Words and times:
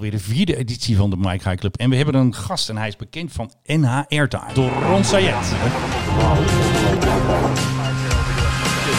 Alweer 0.00 0.18
de 0.18 0.24
vierde 0.24 0.56
editie 0.56 0.96
van 0.96 1.10
de 1.10 1.16
Mike 1.16 1.48
High 1.48 1.54
Club. 1.54 1.76
En 1.76 1.90
we 1.90 1.96
hebben 1.96 2.14
een 2.14 2.34
gast 2.34 2.68
en 2.68 2.76
hij 2.76 2.88
is 2.88 2.96
bekend 2.96 3.32
van 3.32 3.52
NH 3.64 4.00
Airtime. 4.08 4.52
Door 4.54 4.70
Ron 4.70 5.04
Sayed. 5.04 5.52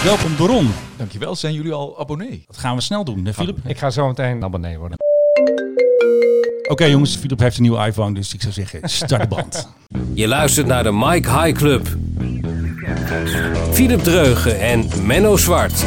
Welkom 0.03 0.35
Doron. 0.37 0.69
Dankjewel, 0.97 1.35
zijn 1.35 1.53
jullie 1.53 1.71
al 1.73 1.99
abonnee? 1.99 2.43
Dat 2.47 2.57
gaan 2.57 2.75
we 2.75 2.81
snel 2.81 3.03
doen, 3.03 3.25
hè, 3.25 3.33
Philip? 3.33 3.57
Ik 3.65 3.77
ga 3.77 3.89
zo 3.89 4.07
meteen 4.07 4.43
abonnee 4.43 4.77
worden. 4.77 4.97
Oké 6.69 6.85
jongens, 6.85 7.15
Philip 7.15 7.39
heeft 7.39 7.55
een 7.55 7.61
nieuwe 7.61 7.85
iPhone, 7.85 8.13
dus 8.13 8.33
ik 8.33 8.41
zou 8.41 8.53
zeggen, 8.53 8.89
start 8.89 9.21
de 9.21 9.27
band. 9.27 9.69
Je 10.13 10.27
luistert 10.27 10.67
naar 10.67 10.83
de 10.83 10.91
Mike 10.91 11.29
High 11.29 11.57
Club. 11.57 11.87
Philip 13.71 14.03
Dreugen 14.03 14.59
en 14.59 14.89
Menno 15.05 15.37
Zwart. 15.37 15.85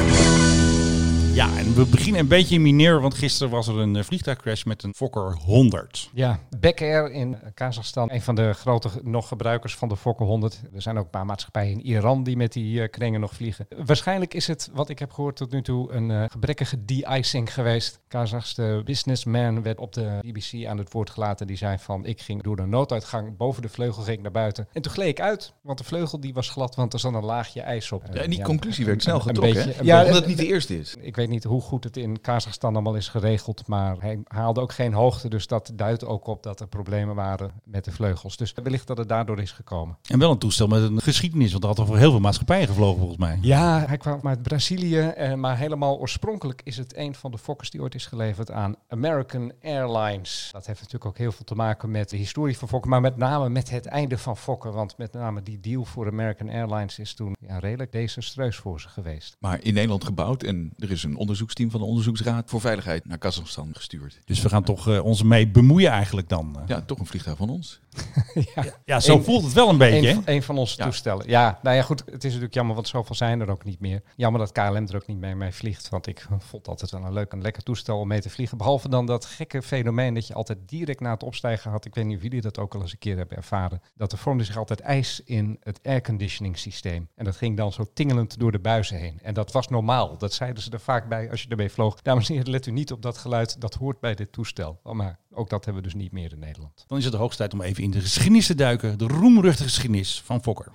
Ja, 1.35 1.59
en 1.59 1.75
we 1.75 1.87
beginnen 1.87 2.21
een 2.21 2.29
beetje 2.29 2.55
in 2.55 2.63
mineer, 2.63 3.01
want 3.01 3.15
gisteren 3.15 3.53
was 3.53 3.69
er 3.69 3.79
een 3.79 3.97
eh, 3.97 4.03
vliegtuigcrash 4.03 4.65
met 4.65 4.83
een 4.83 4.95
Fokker 4.95 5.33
100. 5.37 6.11
Ja, 6.13 6.39
Back 6.61 6.81
Air 6.81 7.11
in 7.13 7.37
Kazachstan, 7.55 8.11
een 8.11 8.23
van 8.23 8.35
de 8.35 8.53
grote 8.53 8.89
nog 9.03 9.29
gebruikers 9.29 9.75
van 9.77 9.89
de 9.89 9.97
Fokker 9.97 10.27
100. 10.27 10.61
Er 10.75 10.83
zijn 10.83 10.99
ook 10.99 11.05
een 11.05 11.11
paar 11.11 11.27
maatschappijen 11.27 11.73
in 11.73 11.81
Iran 11.87 12.23
die 12.23 12.37
met 12.37 12.53
die 12.53 12.81
uh, 12.81 12.89
kringen 12.91 13.21
nog 13.21 13.35
vliegen. 13.35 13.67
Waarschijnlijk 13.85 14.35
is 14.35 14.47
het, 14.47 14.71
wat 14.73 14.89
ik 14.89 14.99
heb 14.99 15.13
gehoord 15.13 15.37
tot 15.37 15.51
nu 15.53 15.63
toe, 15.63 15.93
een 15.93 16.11
uh, 16.11 16.25
gebrekkige 16.29 16.85
de-icing 16.85 17.55
geweest. 17.55 18.01
Kazachse 18.09 18.83
businessman 18.85 19.63
werd 19.63 19.79
op 19.79 19.93
de 19.93 20.19
BBC 20.21 20.67
aan 20.67 20.79
het 20.79 20.93
woord 20.93 21.11
gelaten. 21.11 21.47
Die 21.47 21.57
zei 21.57 21.77
van, 21.79 22.05
ik 22.07 22.21
ging 22.21 22.43
door 22.43 22.57
de 22.57 22.67
nooduitgang 22.67 23.37
boven 23.37 23.63
de 23.63 23.69
vleugel 23.69 24.03
ging 24.03 24.23
naar 24.23 24.31
buiten. 24.31 24.69
En 24.73 24.83
toen 24.83 24.93
gleed 24.93 25.09
ik 25.09 25.21
uit, 25.21 25.53
want 25.63 25.79
de 25.79 25.85
vleugel 25.85 26.21
die 26.21 26.35
was 26.35 26.49
glad, 26.51 26.75
want 26.75 26.93
er 26.93 26.99
zat 26.99 27.15
een 27.15 27.25
laagje 27.25 27.61
ijs 27.61 27.93
op. 27.93 28.03
Ja, 28.13 28.21
en 28.21 28.31
die 28.31 28.39
Ja, 28.39 28.45
conclusie 28.45 28.85
werd 28.85 29.03
snel 29.03 29.15
een 29.15 29.21
getrokken. 29.23 29.55
beetje- 29.55 29.73
hè? 29.73 29.79
een 29.81 29.87
ja, 29.87 30.01
omdat 30.01 30.15
het 30.15 30.27
niet 30.27 30.37
de 30.37 30.47
eerste 30.47 30.79
is. 30.79 30.95
Ik 31.01 31.17
weet 31.17 31.24
niet 31.29 31.45
hoe 31.45 31.61
goed 31.61 31.85
het 31.85 31.97
in 31.97 32.21
Kazachstan 32.21 32.73
allemaal 32.73 32.95
is 32.95 33.09
geregeld, 33.09 33.67
maar 33.67 33.97
hij 33.99 34.19
haalde 34.27 34.61
ook 34.61 34.73
geen 34.73 34.93
hoogte. 34.93 35.29
Dus 35.29 35.47
dat 35.47 35.73
duidt 35.75 36.05
ook 36.05 36.27
op 36.27 36.43
dat 36.43 36.61
er 36.61 36.67
problemen 36.67 37.15
waren 37.15 37.51
met 37.65 37.85
de 37.85 37.93
vleugels. 37.93 38.37
Dus 38.37 38.53
wellicht 38.53 38.87
dat 38.87 38.99
het 38.99 39.09
daardoor 39.09 39.41
is 39.41 39.53
gekomen. 39.53 39.99
En 40.09 40.19
wel 40.19 40.31
een 40.31 40.39
toestel 40.39 40.67
met 40.67 40.83
een 40.83 41.01
geschiedenis, 41.01 41.51
want 41.51 41.63
dat 41.63 41.77
had 41.77 41.87
over 41.87 41.99
heel 41.99 42.11
veel 42.11 42.21
maatschappijen 42.21 42.67
gevlogen 42.67 42.99
volgens 42.99 43.19
mij. 43.19 43.39
Ja, 43.41 43.85
hij 43.87 43.97
kwam 43.97 44.21
uit 44.23 44.43
Brazilië, 44.43 44.99
eh, 44.99 45.35
maar 45.35 45.59
helemaal 45.59 45.99
oorspronkelijk 45.99 46.61
is 46.65 46.77
het 46.77 46.97
een 46.97 47.15
van 47.15 47.31
de 47.31 47.39
Fokkers 47.39 47.71
die 47.71 47.81
ooit 47.81 47.95
is 47.95 48.07
geleverd 48.07 48.51
aan 48.51 48.75
American 48.89 49.53
Airlines. 49.63 50.49
Dat 50.53 50.67
heeft 50.67 50.79
natuurlijk 50.79 51.11
ook 51.11 51.19
heel 51.19 51.33
veel 51.33 51.45
te 51.45 51.55
maken 51.55 51.91
met 51.91 52.11
de 52.11 52.17
historie 52.17 52.59
van 52.59 52.69
Fokker, 52.69 52.91
maar 52.91 53.01
met 53.01 53.17
name 53.17 53.49
met 53.49 53.71
het 53.71 53.87
einde 53.87 54.19
van 54.19 54.37
Fokker. 54.37 54.73
Want 54.73 54.99
met 54.99 55.13
name 55.13 55.43
die 55.43 55.61
deal 55.61 55.85
voor 55.85 56.07
American 56.07 56.49
Airlines 56.49 56.99
is 56.99 57.15
toen 57.15 57.37
ja, 57.41 57.59
redelijk 57.59 57.93
desastreus 57.93 58.57
voor 58.57 58.81
ze 58.81 58.89
geweest. 58.89 59.37
Maar 59.39 59.63
in 59.63 59.75
Nederland 59.75 60.05
gebouwd 60.05 60.43
en 60.43 60.73
er 60.79 60.91
is 60.91 61.03
een 61.03 61.14
onderzoeksteam 61.17 61.71
van 61.71 61.81
de 61.81 61.87
Onderzoeksraad 61.87 62.51
voor 62.51 62.61
Veiligheid 62.61 63.07
naar 63.07 63.19
Kazachstan 63.19 63.69
gestuurd. 63.73 64.21
Dus 64.25 64.43
we 64.43 64.49
gaan 64.49 64.63
toch 64.65 64.89
eh, 64.89 65.05
ons 65.05 65.23
mee 65.23 65.49
bemoeien 65.49 65.91
eigenlijk 65.91 66.29
dan. 66.29 66.57
eh. 66.59 66.63
Ja, 66.67 66.81
toch 66.81 66.99
een 66.99 67.07
vliegtuig 67.07 67.37
van 67.37 67.49
ons. 67.51 67.81
ja. 68.55 68.65
Ja, 68.85 69.01
zo 69.01 69.19
voelt 69.21 69.45
het 69.45 69.53
wel 69.53 69.69
een 69.69 69.79
beetje. 69.79 70.11
Een, 70.11 70.23
een 70.25 70.43
van 70.43 70.59
onze 70.59 70.75
Ja. 70.79 70.85
toestellen. 70.85 71.29
Ja, 71.29 71.59
nou 71.63 71.77
ja, 71.77 71.83
goed. 71.83 72.03
Het 72.07 72.25
is 72.25 72.29
natuurlijk 72.31 72.55
jammer, 72.55 72.75
want 72.75 72.89
zoveel 72.89 73.15
zijn 73.15 73.41
er 73.41 73.51
ook 73.51 73.65
niet 73.65 73.81
meer. 73.81 74.03
Jammer 74.17 74.41
dat 74.41 74.53
KLM 74.53 74.87
er 74.87 74.97
ook 74.97 75.07
niet 75.07 75.19
mee, 75.19 75.35
mee 75.35 75.53
vliegt. 75.53 75.89
Want 75.89 76.07
ik 76.07 76.27
vond 76.29 76.53
het 76.53 76.69
altijd 76.69 76.91
wel 76.91 77.05
een 77.05 77.13
leuk 77.13 77.33
en 77.33 77.43
lekker 77.43 77.63
toestel 77.63 77.99
om 77.99 78.09
mee 78.09 78.21
te 78.21 78.31
vliegen. 78.31 78.59
Behalve 78.59 78.89
dan 78.89 79.07
dat 79.07 79.25
gekke 79.25 79.63
fenomeen 79.63 80.15
dat 80.15 80.27
je 80.27 80.35
altijd 80.35 80.59
direct 80.67 81.01
na 81.01 81.11
het 81.11 81.23
opstijgen 81.23 81.71
had. 81.71 81.85
Ik 81.85 81.95
weet 81.95 82.05
niet 82.05 82.17
of 82.17 82.23
jullie 82.23 82.41
dat 82.41 82.59
ook 82.59 82.75
al 82.75 82.81
eens 82.81 82.93
een 82.93 82.99
keer 82.99 83.17
hebben 83.17 83.37
ervaren. 83.37 83.83
Dat 83.95 84.13
er 84.13 84.19
vormde 84.19 84.45
zich 84.45 84.57
altijd 84.57 84.81
ijs 84.81 85.21
in 85.25 85.57
het 85.61 85.81
airconditioning 85.83 86.59
systeem. 86.59 87.09
En 87.15 87.25
dat 87.25 87.37
ging 87.37 87.57
dan 87.57 87.73
zo 87.73 87.87
tingelend 87.95 88.39
door 88.39 88.53
de 88.53 88.59
buizen 88.59 88.97
heen. 88.97 89.19
En 89.23 89.35
dat 89.35 89.53
was 89.53 89.69
normaal. 89.69 90.19
Dat 90.19 90.33
zeiden 90.33 90.63
ze 90.63 90.71
er 90.71 90.81
vaak 90.81 91.09
bij 91.09 91.31
als 91.31 91.43
je 91.43 91.49
ermee 91.49 91.71
vloog. 91.71 92.03
Dames 92.03 92.29
en 92.29 92.35
heren, 92.35 92.51
let 92.51 92.67
u 92.67 92.71
niet 92.71 92.93
op 92.93 93.03
dat 93.03 93.19
geluid. 93.19 93.61
Dat 93.61 93.75
hoort 93.75 94.01
bij 94.01 94.15
dit 94.15 94.33
toestel. 94.33 94.81
Oh, 94.83 94.93
maar 94.95 95.19
ook 95.35 95.51
dat 95.51 95.65
hebben 95.65 95.83
we 95.83 95.89
dus 95.89 96.01
niet 96.01 96.13
meer 96.13 96.33
in 96.33 96.39
Nederland. 96.39 96.85
Dan 96.89 96.99
is 96.99 97.05
het 97.05 97.13
de 97.13 97.19
hoogste 97.19 97.39
tijd 97.39 97.53
om 97.53 97.61
even 97.61 97.83
in 97.83 97.91
de 97.91 98.01
geschiedenis 98.01 98.47
te 98.47 98.55
duiken. 98.55 98.99
De 98.99 99.07
roemruchtige 99.07 99.69
geschiedenis 99.69 100.23
van 100.25 100.43
Fokker. 100.43 100.73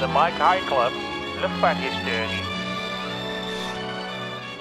De 0.00 0.06
Mike 0.06 0.42
High 0.42 0.66
Club, 0.66 0.92
luchtvaarthistorie. 1.40 2.49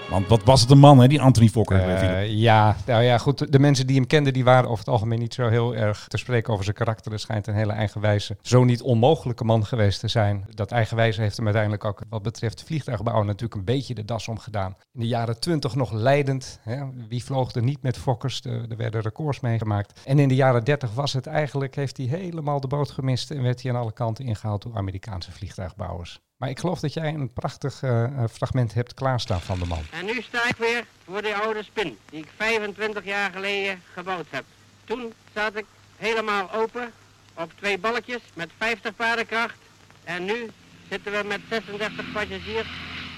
Want 0.10 0.28
wat 0.28 0.44
was 0.44 0.62
het 0.62 0.70
een 0.70 0.80
man, 0.80 1.00
hè, 1.00 1.08
die 1.08 1.22
Anthony 1.22 1.48
Fokker. 1.48 1.90
Eh, 1.90 2.30
ja, 2.30 2.76
nou 2.86 3.04
ja, 3.04 3.18
goed. 3.18 3.52
De 3.52 3.60
mensen 3.60 3.88
die 3.88 3.96
hem 3.96 4.08
kenden, 4.08 4.34
die 4.34 4.44
waren 4.44 4.70
over 4.70 4.80
het 4.80 4.94
algemeen 4.94 5.20
niet 5.20 5.34
zo 5.34 5.48
heel 5.48 5.76
erg 5.76 6.08
te 6.08 6.18
spreken 6.18 6.52
over 6.54 6.64
zijn 6.64 6.76
karakter. 6.76 7.12
Er 7.12 7.20
schijnt 7.20 7.48
een 7.48 7.54
hele 7.54 7.72
eigenwijze, 7.72 8.38
zo 8.42 8.64
niet 8.64 8.82
onmogelijke 8.82 9.44
man 9.44 9.66
geweest 9.66 10.00
te 10.00 10.08
zijn. 10.08 10.46
Dat 10.50 10.72
eigenwijze 10.72 11.22
heeft 11.22 11.36
hem 11.36 11.46
uiteindelijk 11.46 11.86
ook 11.86 12.02
wat 12.10 12.22
betreft 12.22 12.64
vliegtuigbouwen 12.64 13.26
natuurlijk 13.26 13.56
een 13.56 13.66
beetje 13.66 13.94
de 13.94 14.06
das 14.06 14.28
omgedaan. 14.28 14.76
In 14.94 15.00
de 15.00 15.08
jaren 15.08 15.40
twintig 15.40 15.76
nog 15.76 15.92
leidend. 15.92 16.60
Hè? 16.62 16.84
Wie 17.08 17.24
vloog 17.24 17.52
er 17.52 17.64
niet 17.64 17.82
met 17.82 17.98
Fokkers? 17.98 18.42
Er 18.42 18.70
er 18.70 18.78
werden 18.78 19.02
records 19.02 19.40
meegemaakt. 19.40 20.00
En 20.06 20.20
in 20.20 20.28
de 20.28 20.36
jaren 20.36 20.64
dertig 20.64 20.94
was 20.94 21.14
het 21.14 21.28
eigenlijk, 21.28 21.76
heeft 21.76 21.98
hij 21.98 22.06
helemaal 22.06 22.60
de 22.60 22.68
boot 22.68 22.92
gemist 22.92 23.32
en 23.32 23.42
werd 23.42 23.62
hij 23.62 23.72
aan 23.72 23.82
alle 23.82 23.94
kanten 23.94 24.26
ingehaald 24.26 24.62
door 24.62 24.78
Amerikaanse 24.78 25.32
vliegtuigbouwers. 25.32 26.22
Maar 26.40 26.50
ik 26.50 26.60
geloof 26.60 26.80
dat 26.80 26.94
jij 26.94 27.14
een 27.14 27.34
prachtig 27.34 27.82
eh, 27.84 28.04
eh, 28.04 28.30
fragment 28.32 28.74
hebt 28.74 28.94
klaarstaan 28.94 29.42
van 29.42 29.60
de 29.60 29.66
man. 29.66 29.84
En 29.92 30.06
nu 30.06 30.22
sta 30.22 30.48
ik 30.48 30.56
weer 30.56 30.86
voor 31.06 31.22
die 31.22 31.36
oude 31.36 31.64
spin 31.64 31.98
die 32.10 32.20
ik 32.20 32.30
25 32.36 33.06
jaar 33.06 33.32
geleden 33.32 33.82
gebouwd 33.94 34.26
heb. 34.30 34.44
Toen 34.84 35.14
zat 35.34 35.56
ik 35.56 35.66
helemaal 35.98 36.52
open 36.52 36.92
op 37.34 37.52
twee 37.56 37.78
balkjes 37.78 38.22
met 38.34 38.50
50 38.58 38.96
paardenkracht. 38.96 39.58
En 40.04 40.26
nu 40.26 40.50
zitten 40.90 41.12
we 41.12 41.24
met 41.28 41.42
36 41.50 42.12
passagiers 42.12 42.70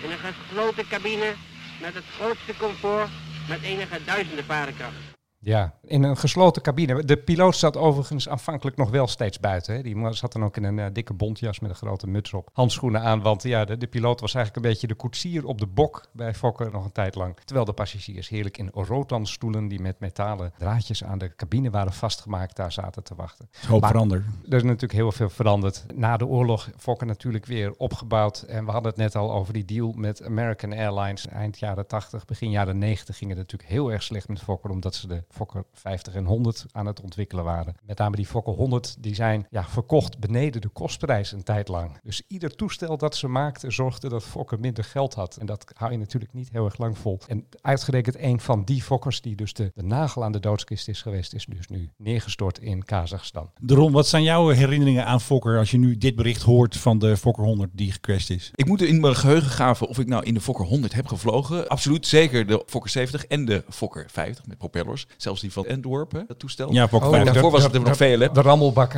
in 0.04 0.12
een 0.12 0.34
gesloten 0.34 0.88
cabine 0.88 1.34
met 1.81 1.94
het 1.94 2.06
grootste 2.20 2.58
comfort 2.58 3.10
met 3.50 3.62
enige 3.62 4.04
duizenden 4.04 4.46
paardenkracht. 4.46 5.21
Ja, 5.44 5.74
in 5.84 6.03
een 6.03 6.18
gesloten 6.18 6.62
cabine. 6.62 7.03
De 7.03 7.18
piloot 7.18 7.56
zat 7.56 7.78
overigens 7.78 8.29
aanvankelijk 8.29 8.78
nog 8.78 8.90
wel 8.90 9.07
steeds 9.07 9.40
buiten. 9.40 9.75
Hè. 9.75 9.81
Die 9.81 10.13
zat 10.13 10.31
dan 10.31 10.44
ook 10.44 10.57
in 10.57 10.63
een 10.63 10.79
eh, 10.79 10.85
dikke 10.94 11.13
bontjas 11.13 11.59
met 11.59 11.69
een 11.69 11.75
grote 11.75 12.07
muts 12.07 12.34
op. 12.34 12.50
Handschoenen 12.53 13.02
aan, 13.02 13.22
want 13.22 13.44
ja, 13.44 13.66
de, 13.66 13.78
de 13.78 13.88
piloot 13.88 14.19
was 14.19 14.34
eigenlijk 14.34 14.66
een 14.66 14.72
beetje 14.72 14.88
de 14.88 14.94
koetsier 14.94 15.46
op 15.46 15.59
de 15.59 15.68
bok 15.68 16.06
bij 16.12 16.34
Fokker 16.34 16.72
nog 16.72 16.85
een 16.85 16.91
tijd 16.91 17.16
lang. 17.16 17.35
Terwijl 17.44 17.66
de 17.66 17.74
passagiers 17.74 18.30
heerlijk 18.30 18.57
in 18.57 18.69
rotanstoelen 18.74 19.68
die 19.68 19.81
met 19.81 20.00
metalen 20.00 20.53
draadjes 20.57 21.03
aan 21.03 21.18
de 21.18 21.35
cabine 21.35 21.69
waren 21.69 21.94
vastgemaakt, 21.94 22.56
daar 22.56 22.72
zaten 22.72 23.03
te 23.03 23.16
wachten. 23.16 23.50
Hoop 23.68 23.85
veranderd. 23.85 24.24
Er 24.50 24.56
is 24.56 24.63
natuurlijk 24.63 24.94
heel 24.94 25.12
veel 25.12 25.30
veranderd. 25.30 25.85
Na 25.96 26.18
de 26.18 26.25
oorlog 26.25 26.69
Fokker 26.78 27.07
natuurlijk 27.07 27.46
weer 27.46 27.74
opgebouwd. 27.78 28.41
En 28.41 28.66
we 28.66 28.72
hadden 28.72 28.91
het 28.91 29.00
net 29.00 29.16
al 29.16 29.34
over 29.34 29.53
die 29.53 29.66
deal 29.66 29.91
met 29.91 30.24
American 30.24 30.74
Airlines. 30.74 31.28
Eind 31.28 31.59
jaren 31.59 31.88
80, 31.88 32.25
begin 32.25 32.51
jaren 32.51 32.78
90 32.78 33.18
ging 33.18 33.30
het 33.30 33.40
natuurlijk 33.40 33.69
heel 33.72 33.91
erg 33.91 34.03
slecht 34.03 34.28
met 34.28 34.41
Fokker. 34.41 34.69
Omdat 34.69 34.96
ze 34.96 35.07
de 35.07 35.24
Fokker 35.31 35.64
50 35.74 36.14
en 36.14 36.25
100 36.25 36.66
aan 36.72 36.86
het 36.86 37.02
ontwikkelen 37.02 37.44
waren. 37.44 37.75
Met 37.84 37.97
name 37.97 38.16
die 38.16 38.25
Fokker 38.25 38.53
100, 38.53 38.96
die 39.00 39.16
zijn 39.16 39.47
ja, 39.50 39.64
verkocht 39.68 40.19
beneden 40.19 40.62
de 40.62 40.68
kostprijs 40.68 41.31
een 41.31 41.44
tijd 41.44 41.68
lang. 41.68 42.00
Dus 42.03 42.22
ieder 42.28 42.56
toestel 42.56 42.97
dat 42.97 43.16
ze 43.16 43.28
maakten 43.28 43.74
zorgde 43.74 44.09
dat 44.09 44.24
Fokker 44.24 44.59
minder 44.59 44.84
geld 44.84 45.14
had. 45.14 45.38
En 45.38 45.46
dat 45.46 45.72
hou 45.74 45.92
je 45.92 45.97
natuurlijk 45.97 46.34
niet 46.34 46.52
heel 46.52 46.66
erg 46.66 46.78
lang 46.78 46.97
vol. 46.97 47.19
En 47.28 47.47
uitgerekend 47.62 48.19
een 48.19 48.40
van 48.40 48.64
die 48.64 48.81
Fokkers 48.81 49.22
die 49.22 49.36
dus 49.36 49.53
de, 49.53 49.72
de 49.75 49.84
nagel 49.84 50.24
aan 50.24 50.31
de 50.31 50.40
doodskist 50.40 50.88
is 50.88 51.02
geweest, 51.02 51.34
is 51.34 51.46
dus 51.46 51.68
nu 51.68 51.90
neergestort 51.98 52.59
in 52.59 52.86
Kazachstan. 52.86 53.50
Doron, 53.62 53.92
wat 53.92 54.08
zijn 54.08 54.24
jouw 54.24 54.50
herinneringen 54.50 55.06
aan 55.06 55.22
Fokker 55.22 55.58
als 55.58 55.72
je 55.72 55.78
nu 55.78 55.98
dit 55.98 56.16
bericht 56.16 56.42
hoort 56.42 56.78
van 56.78 57.00
de 57.00 57.18
Fokker 57.18 57.44
100 57.44 57.69
die 57.74 57.92
gecrashed 57.92 58.30
is? 58.30 58.52
Ik 58.56 58.66
moet 58.66 58.81
in 58.81 59.00
mijn 59.00 59.16
geheugen 59.16 59.50
graven 59.50 59.88
of 59.88 60.00
ik 60.00 60.08
nou 60.08 60.24
in 60.24 60.34
de 60.34 60.42
Fokker 60.42 60.66
100 60.66 60.94
heb 60.94 61.08
gevlogen. 61.08 61.68
Absoluut, 61.68 62.08
zeker 62.08 62.48
de 62.48 62.63
Fokker 62.66 62.90
70 62.90 63.25
en 63.25 63.46
de 63.46 63.63
Fokker 63.69 64.06
50 64.12 64.46
met 64.46 64.58
propellers. 64.58 65.08
Zelfs 65.22 65.42
die 65.42 65.52
van 65.52 65.66
Antwerpen, 65.70 66.24
dat 66.28 66.40
toestel. 66.40 66.74
Ja, 66.74 66.88
Fokker 66.88 67.09
Oh, 67.09 67.14
50. 67.16 67.34
daarvoor 67.34 67.52
was 67.52 67.64
het 67.64 67.74
er 67.74 67.82
nog 67.82 67.96
VLM. 67.98 68.34
De 68.34 68.42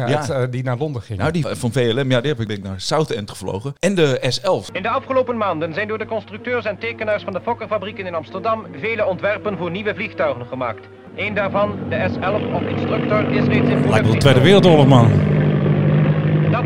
Ja. 0.09 0.17
uit, 0.19 0.29
eh, 0.29 0.41
die 0.51 0.63
naar 0.63 0.77
Londen 0.77 1.01
gingen. 1.01 1.21
Nou, 1.21 1.31
die 1.33 1.45
van 1.45 1.71
VLM, 1.71 2.11
ja, 2.11 2.21
die 2.21 2.29
heb 2.31 2.39
ik 2.39 2.47
denk 2.47 2.59
ik 2.59 2.65
naar 2.65 2.81
Southend 2.81 3.29
gevlogen. 3.29 3.73
En 3.79 3.95
de 3.95 4.19
S11. 4.21 4.69
In 4.71 4.81
de 4.81 4.89
afgelopen 4.89 5.37
maanden 5.37 5.73
zijn 5.73 5.87
door 5.87 5.97
de 5.97 6.05
constructeurs 6.05 6.65
en 6.65 6.77
tekenaars 6.77 7.23
van 7.23 7.33
de 7.33 7.41
Fokkerfabrieken 7.43 8.05
in 8.05 8.15
Amsterdam 8.15 8.65
vele 8.79 9.05
ontwerpen 9.05 9.57
voor 9.57 9.71
nieuwe 9.71 9.95
vliegtuigen 9.95 10.45
gemaakt. 10.45 10.85
Eén 11.15 11.33
daarvan, 11.33 11.75
de 11.89 12.09
S11 12.09 12.53
of 12.55 12.61
Instructor, 12.61 13.31
is 13.31 13.45
reeds 13.45 13.49
in 13.49 13.63
Lijkt 13.63 13.69
wel 13.69 13.79
de 13.81 13.87
productie. 13.89 14.19
Tweede 14.19 14.41
Wereldoorlog, 14.41 14.87
man. 14.87 15.11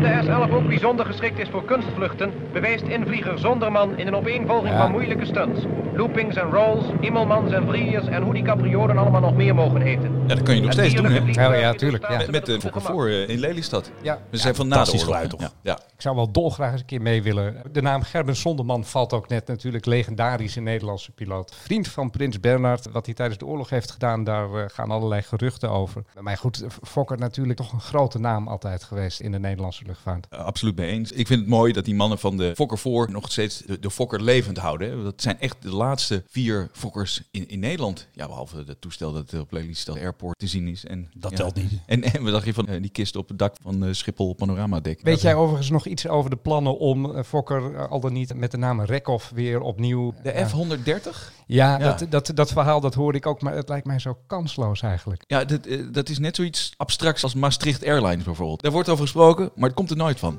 Dat 0.02 0.22
de 0.22 0.48
S11 0.48 0.52
ook 0.52 0.66
bijzonder 0.66 1.06
geschikt 1.06 1.38
is 1.38 1.48
voor 1.48 1.64
kunstvluchten, 1.64 2.32
bewijst 2.52 2.84
invlieger 2.84 3.38
Zonderman 3.38 3.98
in 3.98 4.06
een 4.06 4.14
opeenvolging 4.14 4.74
Ja. 4.74 4.80
van 4.80 4.90
moeilijke 4.90 5.24
stunts. 5.24 5.60
Loopings 5.94 6.36
en 6.36 6.50
rolls, 6.50 6.84
Immelmans 7.00 7.52
en 7.52 7.66
Vliers 7.66 8.06
en 8.06 8.22
hoe 8.22 8.34
die 8.34 8.42
capriolen 8.42 8.98
allemaal 8.98 9.20
nog 9.20 9.34
meer 9.34 9.54
mogen 9.54 9.80
heten. 9.80 10.12
Ja, 10.26 10.34
dat 10.34 10.42
kan 10.42 10.54
je 10.54 10.60
nog 10.62 10.72
steeds 10.72 10.94
doen, 10.94 11.04
hè? 11.04 11.42
Ja, 11.42 11.54
ja, 11.54 11.72
tuurlijk, 11.72 12.08
ja. 12.08 12.16
Met, 12.16 12.30
met 12.30 12.46
de 12.46 12.60
Fokker 12.60 12.80
voor 12.80 13.06
eh, 13.08 13.28
in 13.28 13.38
Lelystad. 13.38 13.90
Ja. 14.02 14.18
We 14.30 14.36
zijn 14.36 14.54
van 14.54 14.68
na 14.68 14.70
de 14.70 14.76
fantastisch 14.76 15.08
oorlog. 15.08 15.28
geluid, 15.28 15.52
Ja, 15.62 15.70
ja. 15.70 15.78
Ik 15.94 16.00
zou 16.04 16.16
wel 16.16 16.32
dolgraag 16.32 16.70
eens 16.72 16.80
een 16.80 16.86
keer 16.86 17.02
mee 17.02 17.22
willen. 17.22 17.62
De 17.72 17.82
naam 17.82 18.02
Gerben 18.02 18.36
Sonderman 18.36 18.84
valt 18.84 19.12
ook 19.12 19.28
net 19.28 19.46
natuurlijk 19.46 19.86
legendarische 19.86 20.60
Nederlandse 20.60 21.12
piloot. 21.12 21.54
Vriend 21.62 21.88
van 21.88 22.10
Prins 22.10 22.40
Bernhard. 22.40 22.90
Wat 22.92 23.04
hij 23.06 23.14
tijdens 23.14 23.38
de 23.38 23.46
oorlog 23.46 23.70
heeft 23.70 23.90
gedaan, 23.90 24.24
daar 24.24 24.52
eh, 24.54 24.64
gaan 24.66 24.90
allerlei 24.90 25.22
geruchten 25.22 25.70
over. 25.70 26.02
Maar 26.20 26.36
goed, 26.36 26.64
Fokker 26.82 27.18
natuurlijk 27.18 27.58
toch 27.58 27.72
een 27.72 27.80
grote 27.80 28.18
naam 28.18 28.48
altijd 28.48 28.84
geweest 28.84 29.20
in 29.20 29.32
de 29.32 29.38
Nederlandse 29.38 29.84
luchtvaart. 29.88 30.26
Uh, 30.32 30.38
absoluut 30.38 30.76
mee 30.76 30.90
eens. 30.90 31.12
Ik 31.12 31.26
vind 31.26 31.40
het 31.40 31.48
mooi 31.48 31.72
dat 31.72 31.84
die 31.84 31.94
mannen 31.94 32.18
van 32.18 32.36
de 32.36 32.52
Fokker 32.54 32.78
voor 32.78 33.10
nog 33.10 33.32
steeds 33.32 33.58
de, 33.58 33.78
de 33.78 33.90
Fokker 33.90 34.22
levend 34.22 34.58
houden. 34.58 34.90
hè. 34.90 35.02
Dat 35.02 35.22
zijn 35.22 35.40
echt 35.40 35.62
de 35.62 35.70
laatste 35.74 36.22
vier 36.28 36.68
Fokkers 36.72 37.22
in, 37.30 37.48
in 37.48 37.58
Nederland. 37.58 38.08
Ja, 38.12 38.26
behalve 38.26 38.64
het 38.66 38.80
toestel 38.80 39.12
dat 39.12 39.34
op 39.34 39.52
Lelystad 39.52 39.96
Airport 39.96 40.38
te 40.38 40.46
zien 40.46 40.68
is. 40.68 40.84
En, 40.84 41.10
Dat 41.14 41.30
ja. 41.30 41.36
telt 41.36 41.54
niet. 41.54 41.66
En, 41.86 42.02
en 42.02 42.22
wat 42.22 42.32
dacht 42.32 42.44
je 42.46 42.54
van 42.54 42.68
eh, 42.68 42.80
die 42.82 42.90
kist 42.90 43.16
op 43.16 43.28
het 43.28 43.38
dak 43.38 43.56
van 43.62 43.84
eh, 43.84 43.92
Schiphol 43.92 44.34
Panoramadek? 44.34 45.00
Weet 45.02 45.20
jij 45.20 45.34
overigens 45.34 45.70
nog 45.70 45.86
iets 45.86 46.06
over 46.08 46.30
de 46.30 46.36
plannen 46.36 46.78
om 46.78 47.14
eh, 47.16 47.22
Fokker 47.24 47.74
eh, 47.74 47.90
al 47.90 48.00
dan 48.00 48.12
niet 48.12 48.34
met 48.34 48.50
de 48.50 48.56
naam 48.56 48.80
Rekhoff 48.80 49.30
weer 49.34 49.60
opnieuw... 49.60 50.14
De 50.22 50.32
Ja. 50.32 50.46
F-130? 50.48 51.37
Ja, 51.50 51.78
Ja. 51.78 51.92
Dat, 51.92 52.06
dat, 52.10 52.30
dat 52.34 52.52
verhaal 52.52 52.80
dat 52.80 52.94
hoorde 52.94 53.18
ik 53.18 53.26
ook, 53.26 53.42
maar 53.42 53.54
het 53.54 53.68
lijkt 53.68 53.86
mij 53.86 53.98
zo 53.98 54.18
kansloos 54.26 54.82
eigenlijk. 54.82 55.22
Ja, 55.26 55.44
dat, 55.44 55.66
eh, 55.66 55.78
dat 55.92 56.08
is 56.08 56.18
net 56.18 56.36
zoiets 56.36 56.72
abstracts 56.76 57.22
als 57.22 57.34
Maastricht 57.34 57.84
Airlines 57.84 58.24
bijvoorbeeld. 58.24 58.62
Daar 58.62 58.72
wordt 58.72 58.88
over 58.88 59.02
gesproken, 59.02 59.50
maar 59.54 59.66
het 59.68 59.76
komt 59.76 59.90
er 59.90 59.96
nooit 59.96 60.18
van. 60.18 60.38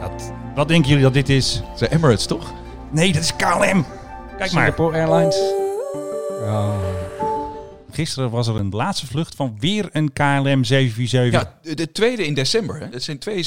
Dat- 0.00 0.32
wat 0.54 0.68
denken 0.68 0.88
jullie 0.88 1.04
dat 1.04 1.14
dit 1.14 1.28
is? 1.28 1.62
Het 1.64 1.78
zijn 1.78 1.90
Emirates, 1.90 2.26
toch? 2.26 2.52
Nee, 2.90 3.12
dat 3.12 3.22
is 3.22 3.36
KLM. 3.36 3.58
Kijk 3.58 3.84
maar. 4.38 4.48
Singapore 4.48 4.96
Airlines. 4.96 5.36
Oh. 6.42 6.74
Gisteren 7.96 8.30
was 8.30 8.46
er 8.46 8.56
een 8.56 8.70
laatste 8.70 9.06
vlucht 9.06 9.34
van 9.34 9.56
weer 9.58 9.88
een 9.92 10.12
KLM 10.12 10.64
747. 10.64 11.40
Ja, 11.40 11.58
de, 11.62 11.74
de 11.74 11.92
tweede 11.92 12.26
in 12.26 12.34
december. 12.34 12.80
Hè. 12.80 12.86
Het 12.90 13.02
zijn 13.02 13.18
twee 13.18 13.46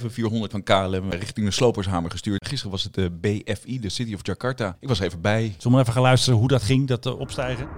747-400 0.00 0.02
van 0.50 0.62
KLM 0.62 1.10
richting 1.10 1.46
de 1.46 1.52
Slopershamer 1.52 2.10
gestuurd. 2.10 2.46
Gisteren 2.46 2.70
was 2.72 2.82
het 2.82 2.94
de 2.94 3.10
BFI, 3.10 3.80
de 3.80 3.88
City 3.88 4.14
of 4.14 4.20
Jakarta. 4.22 4.76
Ik 4.80 4.88
was 4.88 5.00
even 5.00 5.20
bij. 5.20 5.54
Zullen 5.58 5.76
we 5.76 5.82
even 5.82 5.92
gaan 5.94 6.02
luisteren 6.02 6.38
hoe 6.38 6.48
dat 6.48 6.62
ging, 6.62 6.86
dat 6.86 7.06
eh, 7.06 7.18
opstijgen? 7.18 7.68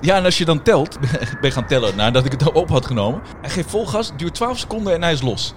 Ja, 0.00 0.16
en 0.16 0.24
als 0.24 0.38
je 0.38 0.44
dan 0.44 0.62
telt, 0.62 0.94
ik 1.20 1.38
ben 1.40 1.52
gaan 1.52 1.66
tellen 1.66 1.96
nadat 1.96 2.24
ik 2.24 2.32
het 2.32 2.52
op 2.52 2.68
had 2.68 2.86
genomen. 2.86 3.22
Hij 3.40 3.50
geeft 3.50 3.70
vol 3.70 3.86
gas, 3.86 4.12
duurt 4.16 4.34
12 4.34 4.58
seconden 4.58 4.94
en 4.94 5.02
hij 5.02 5.12
is 5.12 5.22
los. 5.22 5.54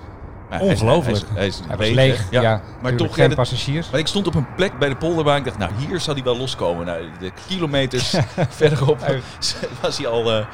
Ongelooflijk. 0.62 1.18
Hij 1.18 1.18
is, 1.18 1.34
hij 1.34 1.48
is 1.48 1.62
Hij 1.68 1.78
was 1.78 1.90
leeg, 1.90 2.28
ja. 2.30 2.62
maar 2.82 2.96
toch, 2.96 3.16
geen 3.16 3.36
passagiers. 3.36 3.90
Maar 3.90 4.00
ik 4.00 4.08
stond 4.08 4.28
op 4.28 4.36
een 4.36 4.54
plek 4.56 4.80
bij 4.80 4.90
de 4.90 4.96
polderbaan. 4.96 5.38
Ik 5.38 5.44
dacht, 5.44 5.58
nou, 5.58 5.72
hier 5.78 6.00
zal 6.00 6.14
hij 6.14 6.24
wel 6.24 6.38
loskomen. 6.38 6.86
Nou, 6.86 7.06
de 7.20 7.32
kilometers 7.48 8.16
verderop 8.50 9.00
was 9.82 9.98
hij 9.98 10.08
al, 10.08 10.32
eh, 10.32 10.46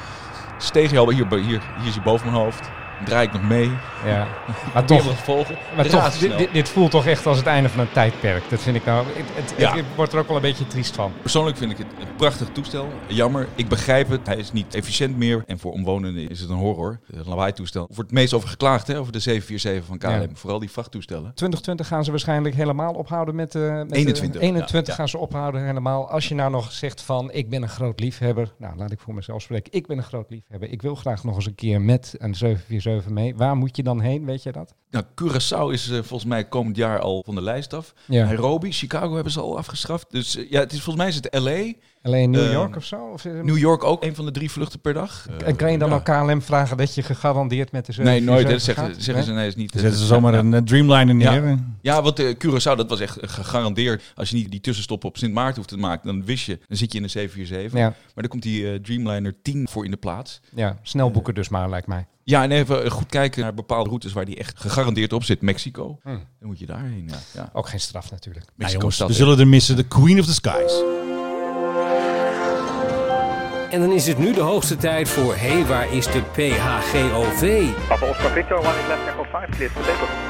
steeg 0.58 0.90
hij 0.90 0.98
al. 0.98 1.10
Hier, 1.10 1.26
hier, 1.28 1.42
hier 1.78 1.86
is 1.86 1.94
hij 1.94 2.04
boven 2.04 2.30
mijn 2.30 2.42
hoofd. 2.42 2.68
Draai 3.04 3.26
ik 3.26 3.32
nog 3.32 3.42
mee. 3.42 3.70
Ja. 4.04 4.26
Maar 4.74 4.84
Toch 4.84 5.24
volgen. 5.24 5.56
maar 5.76 5.86
toch 5.86 6.18
dit, 6.18 6.38
dit, 6.38 6.52
dit 6.52 6.68
voelt 6.68 6.90
toch 6.90 7.06
echt 7.06 7.26
als 7.26 7.36
het 7.36 7.46
einde 7.46 7.68
van 7.68 7.80
een 7.80 7.92
tijdperk. 7.92 8.50
Dat 8.50 8.60
vind 8.60 8.76
ik 8.76 8.84
nou, 8.84 9.06
het, 9.06 9.26
het, 9.34 9.54
Ja. 9.58 9.74
ik 9.74 9.84
word 9.96 10.12
er 10.12 10.18
ook 10.18 10.26
wel 10.26 10.36
een 10.36 10.42
beetje 10.42 10.66
triest 10.66 10.94
van. 10.94 11.12
Persoonlijk 11.20 11.56
vind 11.56 11.70
ik 11.70 11.78
het 11.78 11.86
een 12.00 12.14
prachtig 12.16 12.48
toestel. 12.52 12.88
Jammer, 13.06 13.48
ik 13.54 13.68
begrijp 13.68 14.08
het. 14.08 14.26
Hij 14.26 14.36
is 14.36 14.52
niet 14.52 14.74
efficiënt 14.74 15.16
meer. 15.16 15.44
En 15.46 15.58
voor 15.58 15.72
omwonenden 15.72 16.28
is 16.28 16.40
het 16.40 16.50
een 16.50 16.56
horror. 16.56 17.00
Een 17.10 17.28
lawaai-toestel. 17.28 17.80
Er 17.80 17.94
wordt 17.94 18.10
het 18.10 18.18
meest 18.18 18.32
over 18.34 18.48
geklaagd, 18.48 18.86
hè, 18.86 18.98
over 18.98 19.12
de 19.12 19.18
747 19.18 19.86
van 19.86 19.98
KLM. 19.98 20.30
Ja. 20.30 20.36
Vooral 20.38 20.58
die 20.58 20.70
vrachttoestellen. 20.70 21.22
2020 21.34 21.86
gaan 21.86 22.04
ze 22.04 22.10
waarschijnlijk 22.10 22.54
helemaal 22.54 22.92
ophouden 22.92 23.34
met... 23.34 23.54
met 23.54 23.92
21, 23.92 24.40
eh, 24.40 24.48
21 24.48 24.86
ja. 24.86 24.94
gaan 24.94 25.08
ze 25.08 25.18
ophouden 25.18 25.64
helemaal. 25.64 26.10
Als 26.10 26.28
je 26.28 26.34
nou 26.34 26.50
nog 26.50 26.72
zegt 26.72 27.02
van, 27.02 27.32
ik 27.32 27.48
ben 27.48 27.62
een 27.62 27.68
groot 27.68 28.00
liefhebber. 28.00 28.52
Nou, 28.58 28.76
laat 28.76 28.90
ik 28.90 29.00
voor 29.00 29.14
mezelf 29.14 29.42
spreken. 29.42 29.72
Ik 29.72 29.86
ben 29.86 29.96
een 29.96 30.02
groot 30.02 30.30
liefhebber. 30.30 30.70
Ik 30.70 30.82
wil 30.82 30.94
graag 30.94 31.24
nog 31.24 31.34
eens 31.34 31.46
een 31.46 31.54
keer 31.54 31.80
met 31.80 32.14
een 32.18 32.34
747 32.34 32.89
mee. 33.08 33.36
Waar 33.36 33.56
moet 33.56 33.76
je 33.76 33.82
dan 33.82 34.00
heen, 34.00 34.24
weet 34.24 34.42
je 34.42 34.52
dat? 34.52 34.74
Nou, 34.90 35.04
Curaçao 35.04 35.72
is 35.72 35.88
eh, 35.88 35.94
volgens 35.94 36.24
mij 36.24 36.48
komend 36.48 36.76
jaar 36.76 37.00
al 37.00 37.22
van 37.24 37.34
de 37.34 37.42
lijst 37.42 37.72
af. 37.72 37.94
Ja. 38.06 38.24
Nairobi, 38.24 38.72
Chicago 38.72 39.14
hebben 39.14 39.32
ze 39.32 39.40
al 39.40 39.58
afgestraft. 39.58 40.06
Dus 40.10 40.36
eh, 40.36 40.50
ja, 40.50 40.60
het 40.60 40.72
is 40.72 40.82
volgens 40.82 41.04
mij 41.04 41.08
is 41.08 41.14
het 41.14 41.34
LA. 41.34 41.72
Alleen 42.02 42.30
New 42.30 42.44
Eh, 42.46 42.52
York 42.52 42.76
of 42.76 42.84
zo? 42.84 42.96
Of, 43.12 43.24
eh, 43.24 43.32
New 43.42 43.58
York 43.58 43.84
ook 43.84 44.04
een 44.04 44.14
van 44.14 44.24
de 44.24 44.30
drie 44.30 44.50
vluchten 44.50 44.80
per 44.80 44.94
dag. 44.94 45.26
en 45.44 45.56
kan 45.56 45.72
je 45.72 45.78
dan 45.78 45.88
ja. 45.88 45.94
ook 45.94 46.04
KLM 46.04 46.42
vragen 46.42 46.76
dat 46.76 46.94
je 46.94 47.02
gegarandeerd 47.02 47.72
met 47.72 47.86
de 47.86 47.92
Nee, 48.02 48.18
747 48.18 48.34
nooit. 48.34 48.48
hè. 48.48 48.58
zeggen, 48.58 48.94
gaat? 48.94 49.02
zeggen 49.04 49.24
ze, 49.24 49.32
nee, 49.32 49.46
is 49.46 49.54
niet. 49.56 49.72
Dan 49.72 49.76
eh, 49.76 49.88
zetten 49.88 50.00
ze 50.06 50.14
zomaar 50.14 50.32
ja. 50.32 50.38
een 50.38 50.54
eh, 50.54 50.60
Dreamliner 50.62 51.14
neer. 51.14 51.48
Ja. 51.48 51.58
Ja, 51.82 52.02
want 52.02 52.16
de 52.16 52.36
Curaçao, 52.46 52.76
dat 52.76 52.88
was 52.88 53.00
echt 53.00 53.18
gegarandeerd. 53.20 54.02
Als 54.14 54.30
je 54.30 54.36
niet 54.36 54.50
die 54.50 54.60
tussenstop 54.60 55.04
op 55.04 55.16
Sint 55.16 55.32
Maarten 55.34 55.56
hoeft 55.56 55.68
te 55.68 55.76
maken, 55.76 56.06
dan 56.06 56.24
wist 56.24 56.44
je, 56.46 56.58
dan 56.68 56.76
zit 56.76 56.92
je 56.92 56.98
in 56.98 57.04
een 57.04 57.10
747. 57.10 57.78
Ja, 57.78 57.86
Maar 57.86 57.96
dan 58.14 58.28
komt 58.28 58.42
die 58.42 58.72
eh, 58.72 58.78
Dreamliner 58.80 59.34
10 59.42 59.68
voor 59.70 59.84
in 59.84 59.90
de 59.90 59.96
plaats. 59.96 60.40
ja, 60.54 60.78
snel 60.82 61.10
boeken 61.10 61.34
dus 61.34 61.48
maar, 61.48 61.68
lijkt 61.70 61.86
mij. 61.86 62.06
Ja, 62.24 62.42
en 62.42 62.50
even 62.50 62.90
goed 62.90 63.06
kijken 63.08 63.42
naar 63.42 63.54
bepaalde 63.54 63.88
routes 63.88 64.12
waar 64.12 64.24
die 64.24 64.36
echt 64.36 64.60
gegarandeerd 64.60 65.12
op 65.12 65.24
zit. 65.24 65.40
Mexico, 65.40 65.98
Hm. 66.02 66.08
dan 66.08 66.18
moet 66.48 66.58
je 66.58 66.66
daarheen. 66.66 67.04
Ja, 67.08 67.18
ja. 67.34 67.50
Ook 67.52 67.68
geen 67.68 67.80
straf 67.80 68.10
natuurlijk. 68.10 68.44
Nou, 68.44 68.56
Mexico 68.58 68.80
jongens, 68.80 68.98
we 68.98 69.12
zullen 69.12 69.38
er 69.38 69.48
missen. 69.48 69.76
De 69.76 69.86
Queen 69.88 70.18
of 70.20 70.26
the 70.26 70.34
Skies. 70.34 70.82
En 73.70 73.80
dan 73.80 73.92
is 73.92 74.06
het 74.06 74.18
nu 74.18 74.32
de 74.32 74.40
hoogste 74.40 74.76
tijd 74.76 75.08
voor 75.08 75.34
Hé, 75.36 75.66
waar 75.66 75.92
is 75.92 76.06
de 76.06 76.22
PHGOV? 76.32 77.68
Papa 77.88 78.06
Oscar 78.06 78.30
Victor, 78.30 78.58
one 78.58 78.68
is 78.68 78.88
left 78.88 79.06
echo 79.08 79.24
5, 79.30 79.50
clear 79.50 79.70
for. 79.70 80.29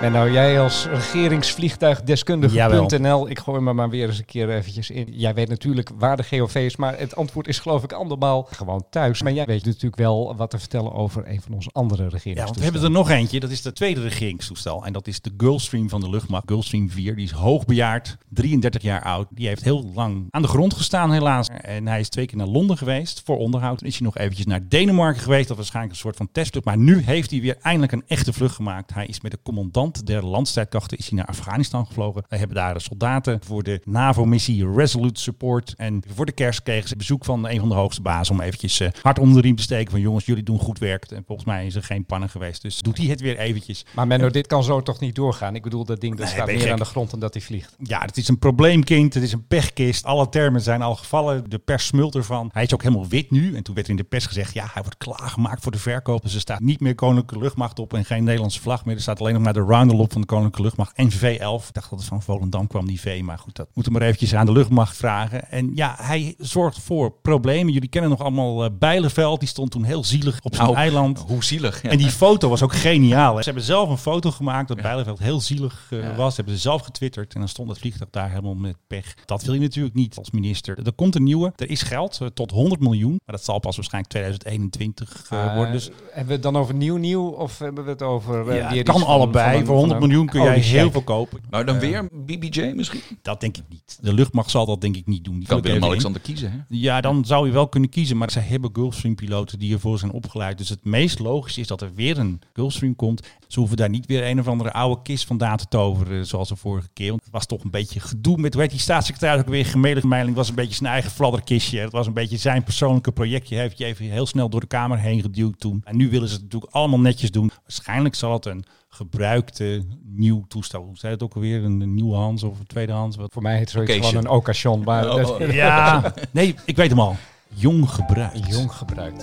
En 0.00 0.12
nou, 0.12 0.32
jij 0.32 0.60
als 0.60 0.86
regeringsvliegtuigdeskundige.nl, 0.86 3.30
ik 3.30 3.38
gooi 3.38 3.60
me 3.60 3.72
maar 3.72 3.90
weer 3.90 4.08
eens 4.08 4.18
een 4.18 4.24
keer 4.24 4.50
eventjes 4.50 4.90
in. 4.90 5.08
Jij 5.10 5.34
weet 5.34 5.48
natuurlijk 5.48 5.90
waar 5.98 6.16
de 6.16 6.22
GOV 6.22 6.54
is, 6.54 6.76
maar 6.76 6.98
het 6.98 7.16
antwoord 7.16 7.48
is 7.48 7.58
geloof 7.58 7.82
ik 7.82 7.92
andermaal 7.92 8.46
gewoon 8.50 8.84
thuis. 8.90 9.22
Maar 9.22 9.32
jij 9.32 9.44
weet 9.44 9.64
natuurlijk 9.64 9.96
wel 9.96 10.36
wat 10.36 10.50
te 10.50 10.58
vertellen 10.58 10.92
over 10.92 11.28
een 11.28 11.40
van 11.40 11.54
onze 11.54 11.68
andere 11.72 12.02
Ja, 12.02 12.08
want 12.08 12.22
regeringstoestellen. 12.24 12.72
we 12.72 12.78
hebben 12.78 12.82
er 12.82 12.90
nog 13.04 13.10
eentje. 13.18 13.40
Dat 13.40 13.50
is 13.50 13.62
de 13.62 13.72
tweede 13.72 14.00
regeringstoestel. 14.00 14.84
En 14.84 14.92
dat 14.92 15.06
is 15.06 15.20
de 15.20 15.30
Gulfstream 15.36 15.88
van 15.88 16.00
de 16.00 16.10
luchtmacht. 16.10 16.42
Gulfstream 16.46 16.90
4. 16.90 17.14
Die 17.14 17.24
is 17.24 17.30
hoogbejaard. 17.30 18.16
33 18.28 18.82
jaar 18.82 19.02
oud. 19.02 19.26
Die 19.30 19.46
heeft 19.46 19.64
heel 19.64 19.90
lang 19.94 20.26
aan 20.30 20.42
de 20.42 20.48
grond 20.48 20.74
gestaan 20.74 21.12
helaas. 21.12 21.48
En 21.48 21.86
hij 21.86 22.00
is 22.00 22.08
twee 22.08 22.26
keer 22.26 22.38
naar 22.38 22.46
Londen 22.46 22.76
geweest 22.76 23.22
voor 23.24 23.36
onderhoud. 23.36 23.78
Toen 23.78 23.88
is 23.88 23.96
hij 23.96 24.06
nog 24.06 24.16
eventjes 24.16 24.46
naar 24.46 24.68
Denemarken 24.68 25.22
geweest. 25.22 25.48
Dat 25.48 25.56
was 25.56 25.56
waarschijnlijk 25.56 25.94
een 25.94 26.00
soort 26.00 26.16
van 26.16 26.28
testvlucht. 26.32 26.66
Maar 26.66 26.78
nu 26.78 27.02
heeft 27.02 27.30
hij 27.30 27.40
weer 27.40 27.56
eindelijk 27.62 27.92
een 27.92 28.04
echte 28.06 28.32
vlucht 28.32 28.54
gemaakt. 28.54 28.94
Hij 28.94 29.06
is 29.06 29.20
met 29.20 29.30
de 29.30 29.38
commandant 29.42 29.89
der 29.92 30.24
landstrijdkrachten 30.26 30.98
is 30.98 31.08
hij 31.08 31.18
naar 31.18 31.26
Afghanistan 31.26 31.86
gevlogen. 31.86 32.24
Wij 32.28 32.38
hebben 32.38 32.56
daar 32.56 32.74
de 32.74 32.80
soldaten 32.80 33.40
voor 33.46 33.62
de 33.62 33.80
NAVO-missie 33.84 34.72
Resolute 34.72 35.20
Support. 35.20 35.74
En 35.76 36.02
voor 36.14 36.26
de 36.26 36.32
kerst 36.32 36.62
kregen 36.62 36.88
ze 36.88 36.96
bezoek 36.96 37.24
van 37.24 37.48
een 37.48 37.58
van 37.60 37.68
de 37.68 37.74
hoogste 37.74 38.02
bazen 38.02 38.34
om 38.34 38.40
eventjes 38.40 38.80
eh, 38.80 38.88
hard 39.02 39.18
onder 39.18 39.34
de 39.34 39.40
riem 39.40 39.56
te 39.56 39.62
steken. 39.62 39.90
Van 39.90 40.00
jongens, 40.00 40.24
jullie 40.26 40.42
doen 40.42 40.58
goed 40.58 40.78
werk. 40.78 41.04
En 41.04 41.22
volgens 41.26 41.46
mij 41.46 41.66
is 41.66 41.74
er 41.74 41.82
geen 41.82 42.04
pannen 42.04 42.28
geweest. 42.28 42.62
Dus 42.62 42.78
doet 42.78 42.98
hij 42.98 43.06
het 43.06 43.20
weer 43.20 43.38
eventjes. 43.38 43.84
Maar 43.94 44.06
Menno, 44.06 44.30
dit 44.30 44.46
kan 44.46 44.64
zo 44.64 44.82
toch 44.82 45.00
niet 45.00 45.14
doorgaan? 45.14 45.54
Ik 45.54 45.62
bedoel, 45.62 45.84
dat 45.84 46.00
ding 46.00 46.16
dat 46.16 46.24
Nee, 46.26 46.34
staat 46.34 46.46
meer 46.46 46.60
gek? 46.60 46.70
aan 46.70 46.78
de 46.78 46.84
grond 46.84 47.10
dan 47.10 47.20
dat 47.20 47.34
hij 47.34 47.42
vliegt. 47.42 47.76
Ja, 47.78 48.00
het 48.00 48.16
is 48.16 48.28
een 48.28 48.38
probleemkind. 48.38 49.14
Het 49.14 49.22
is 49.22 49.32
een 49.32 49.46
pechkist. 49.46 50.04
Alle 50.04 50.28
termen 50.28 50.60
zijn 50.60 50.82
al 50.82 50.94
gevallen. 50.96 51.50
De 51.50 51.58
pers 51.58 51.86
smult 51.86 52.14
ervan. 52.14 52.50
Hij 52.52 52.62
is 52.62 52.74
ook 52.74 52.82
helemaal 52.82 53.08
wit 53.08 53.30
nu. 53.30 53.54
En 53.54 53.62
toen 53.62 53.74
werd 53.74 53.86
er 53.86 53.92
in 53.92 53.98
de 53.98 54.08
pers 54.08 54.26
gezegd, 54.26 54.54
ja, 54.54 54.68
hij 54.72 54.82
wordt 54.82 54.98
klaargemaakt 54.98 55.62
voor 55.62 55.72
de 55.72 55.78
verkoop. 55.78 56.22
Dus 56.22 56.34
er 56.34 56.40
staat 56.40 56.60
niet 56.60 56.80
meer 56.80 56.94
Koninklijke 56.94 57.38
Luchtmacht 57.44 57.78
op 57.78 57.94
en 57.94 58.04
geen 58.04 58.24
Nederlandse 58.24 58.60
vlag 58.60 58.84
meer. 58.84 58.94
Er 58.94 59.00
staat 59.00 59.20
alleen 59.20 59.34
nog 59.34 59.42
maar 59.42 59.52
de 59.52 59.64
roundel 59.80 59.98
op 60.04 60.12
van 60.12 60.20
de 60.20 60.26
Koninklijke 60.26 60.62
Luchtmacht 60.62 60.96
en 60.96 61.10
V11. 61.12 61.66
Ik 61.68 61.74
dacht 61.74 61.90
dat 61.90 61.98
het 61.98 62.04
van 62.04 62.22
Volendam 62.22 62.66
kwam, 62.66 62.86
die 62.86 63.00
V. 63.00 63.20
Maar 63.24 63.38
goed, 63.38 63.56
dat 63.56 63.68
moeten 63.74 63.92
we 63.92 63.98
maar 63.98 64.08
eventjes 64.08 64.34
aan 64.34 64.46
de 64.46 64.52
luchtmacht 64.52 64.96
vragen. 64.96 65.50
En 65.50 65.70
ja, 65.74 65.94
hij 65.98 66.34
zorgt 66.38 66.78
voor 66.80 67.12
problemen. 67.22 67.72
Jullie 67.72 67.88
kennen 67.88 68.10
nog 68.10 68.20
allemaal 68.20 68.64
eh, 68.64 68.70
Bijleveld. 68.78 69.40
Die 69.40 69.48
stond 69.48 69.70
toen 69.70 69.84
heel 69.84 70.04
zielig 70.04 70.38
op 70.42 70.54
zijn 70.54 70.66
Nou, 70.66 70.78
eiland. 70.78 71.18
Hoe 71.26 71.44
zielig. 71.44 71.82
Ja. 71.82 71.90
En 71.90 71.98
die 71.98 72.10
foto 72.10 72.48
was 72.48 72.62
ook 72.62 72.74
geniaal. 72.74 73.36
Ze 73.36 73.44
hebben 73.44 73.62
zelf 73.62 73.88
een 73.88 73.98
foto 73.98 74.30
gemaakt 74.30 74.68
dat 74.68 74.82
Bijleveld 74.82 75.18
heel 75.18 75.40
zielig 75.40 75.86
eh, 75.90 76.02
Ja. 76.02 76.14
was. 76.14 76.36
Hebben 76.36 76.54
ze 76.54 76.60
zelf 76.60 76.82
getwitterd. 76.82 77.34
En 77.34 77.40
dan 77.40 77.48
stond 77.48 77.68
het 77.68 77.78
vliegtuig 77.78 78.10
daar 78.10 78.28
helemaal 78.28 78.54
met 78.54 78.76
pech. 78.86 79.14
Dat 79.24 79.42
wil 79.42 79.54
je 79.54 79.60
natuurlijk 79.60 79.94
niet 79.94 80.16
als 80.16 80.30
minister. 80.30 80.78
Er 80.86 80.92
komt 80.92 81.14
een 81.14 81.22
nieuwe. 81.22 81.52
Er 81.56 81.70
is 81.70 81.82
geld 81.82 82.18
eh, 82.20 82.26
tot 82.28 82.50
100 82.50 82.80
miljoen. 82.80 83.10
Maar 83.26 83.36
dat 83.36 83.44
zal 83.44 83.58
pas 83.58 83.76
waarschijnlijk 83.76 84.12
2021 84.12 85.26
eh, 85.30 85.44
Eh, 85.44 85.54
worden. 85.54 85.72
Dus 85.72 85.90
hebben 86.06 86.26
we 86.26 86.32
het 86.32 86.42
dan 86.42 86.56
over 86.56 86.74
nieuw 86.74 86.96
nieuw 86.96 87.28
of 87.28 87.58
hebben 87.58 87.84
we 87.84 87.90
het 87.90 88.02
over... 88.02 88.54
ja, 88.54 88.70
weer 88.70 88.82
kan 88.82 89.02
allebei. 89.06 89.64
Voor 89.70 89.78
100 89.78 90.00
van 90.00 90.02
een- 90.02 90.08
miljoen 90.16 90.28
kun 90.28 90.42
jij 90.42 90.58
heel 90.60 90.82
check. 90.82 90.92
veel 90.92 91.02
kopen. 91.02 91.40
Nou, 91.50 91.64
dan 91.64 91.74
Eh, 91.74 91.80
weer 91.80 92.08
BBJ 92.12 92.72
misschien? 92.74 93.00
Dat 93.22 93.40
denk 93.40 93.56
ik 93.56 93.62
niet. 93.68 93.98
De 94.00 94.12
luchtmacht 94.14 94.50
zal 94.50 94.66
dat 94.66 94.80
denk 94.80 94.96
ik 94.96 95.06
niet 95.06 95.24
doen. 95.24 95.38
Die 95.38 95.46
Kan 95.48 95.56
in. 95.56 95.62
Willem-Alexander 95.62 96.20
kiezen, 96.20 96.50
hè? 96.52 96.58
Ja, 96.68 97.00
dan 97.00 97.24
zou 97.24 97.46
je 97.46 97.52
wel 97.52 97.68
kunnen 97.68 97.90
kiezen. 97.90 98.16
Maar 98.16 98.30
zij 98.30 98.42
hebben 98.42 98.70
Gulfstream-piloten 98.72 99.58
die 99.58 99.72
ervoor 99.72 99.98
zijn 99.98 100.12
opgeleid. 100.12 100.58
Dus 100.58 100.68
het 100.68 100.84
meest 100.84 101.18
logisch 101.18 101.58
is 101.58 101.66
dat 101.66 101.80
er 101.82 101.90
weer 101.94 102.18
een 102.18 102.40
Gulfstream 102.52 102.96
komt. 102.96 103.26
Ze 103.48 103.58
hoeven 103.58 103.76
daar 103.76 103.88
niet 103.88 104.06
weer 104.06 104.26
een 104.26 104.38
of 104.40 104.48
andere 104.48 104.72
oude 104.72 105.02
kist 105.02 105.26
vandaan 105.26 105.56
te 105.56 105.66
toveren. 105.68 106.26
Zoals 106.26 106.48
de 106.48 106.56
vorige 106.56 106.88
keer. 106.92 107.08
Want 107.10 107.22
het 107.22 107.32
was 107.32 107.46
toch 107.46 107.64
een 107.64 107.70
beetje 107.70 108.00
gedoe 108.00 108.36
met, 108.36 108.54
heet 108.54 108.70
die 108.70 108.78
staatssecretaris 108.78 109.40
ook 109.40 109.48
weer? 109.48 109.66
Gemelig 109.66 110.04
Meiling 110.04 110.36
was 110.36 110.48
een 110.48 110.54
beetje 110.54 110.74
zijn 110.74 110.92
eigen 110.92 111.10
fladderkistje. 111.10 111.78
Het 111.80 111.92
was 111.92 112.06
een 112.06 112.12
beetje 112.12 112.36
zijn 112.36 112.62
persoonlijke 112.64 113.12
projectje. 113.12 113.56
Heeft 113.56 113.78
je 113.78 113.84
even 113.84 114.04
heel 114.04 114.26
snel 114.26 114.48
door 114.48 114.60
de 114.60 114.66
Kamer 114.66 114.98
heen 114.98 115.20
geduwd 115.20 115.60
toen. 115.60 115.80
En 115.84 115.96
nu 115.96 116.10
willen 116.10 116.28
ze 116.28 116.34
het 116.34 116.42
natuurlijk 116.42 116.72
allemaal 116.72 117.00
netjes 117.00 117.30
doen. 117.30 117.50
Waarschijnlijk 117.62 118.14
zal 118.14 118.32
het 118.32 118.46
een 118.46 118.64
gebruikte 119.04 119.82
nieuw 120.04 120.44
toestel. 120.48 120.82
Hoe 120.82 120.96
zei 120.96 121.12
het 121.12 121.22
ook 121.22 121.34
alweer? 121.34 121.64
Een 121.64 121.94
nieuwe 121.94 122.14
Hans 122.16 122.42
of 122.42 122.58
een 122.58 122.66
tweedehands? 122.66 123.16
Wat? 123.16 123.32
Voor 123.32 123.42
mij 123.42 123.56
heet 123.56 123.70
zoiets 123.70 123.92
Occasion. 123.92 124.12
gewoon 124.20 124.32
een 124.32 124.38
occasion. 124.38 124.82
Maar 124.84 125.08
Oh, 125.14 125.28
oh. 125.40 125.50
Ja, 125.62 126.12
nee, 126.30 126.54
ik 126.64 126.76
weet 126.76 126.90
hem 126.90 127.00
al. 127.00 127.16
Jong 127.48 127.90
gebruikt. 127.90 128.46
jong 128.48 128.72
gebruikt. 128.72 129.20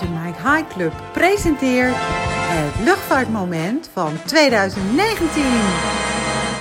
De 0.00 0.06
Mike 0.24 0.48
High 0.50 0.68
Club 0.68 0.92
presenteert 1.12 1.94
het 1.96 2.84
luchtvaartmoment 2.84 3.90
van 3.92 4.12
2019. 4.26 5.42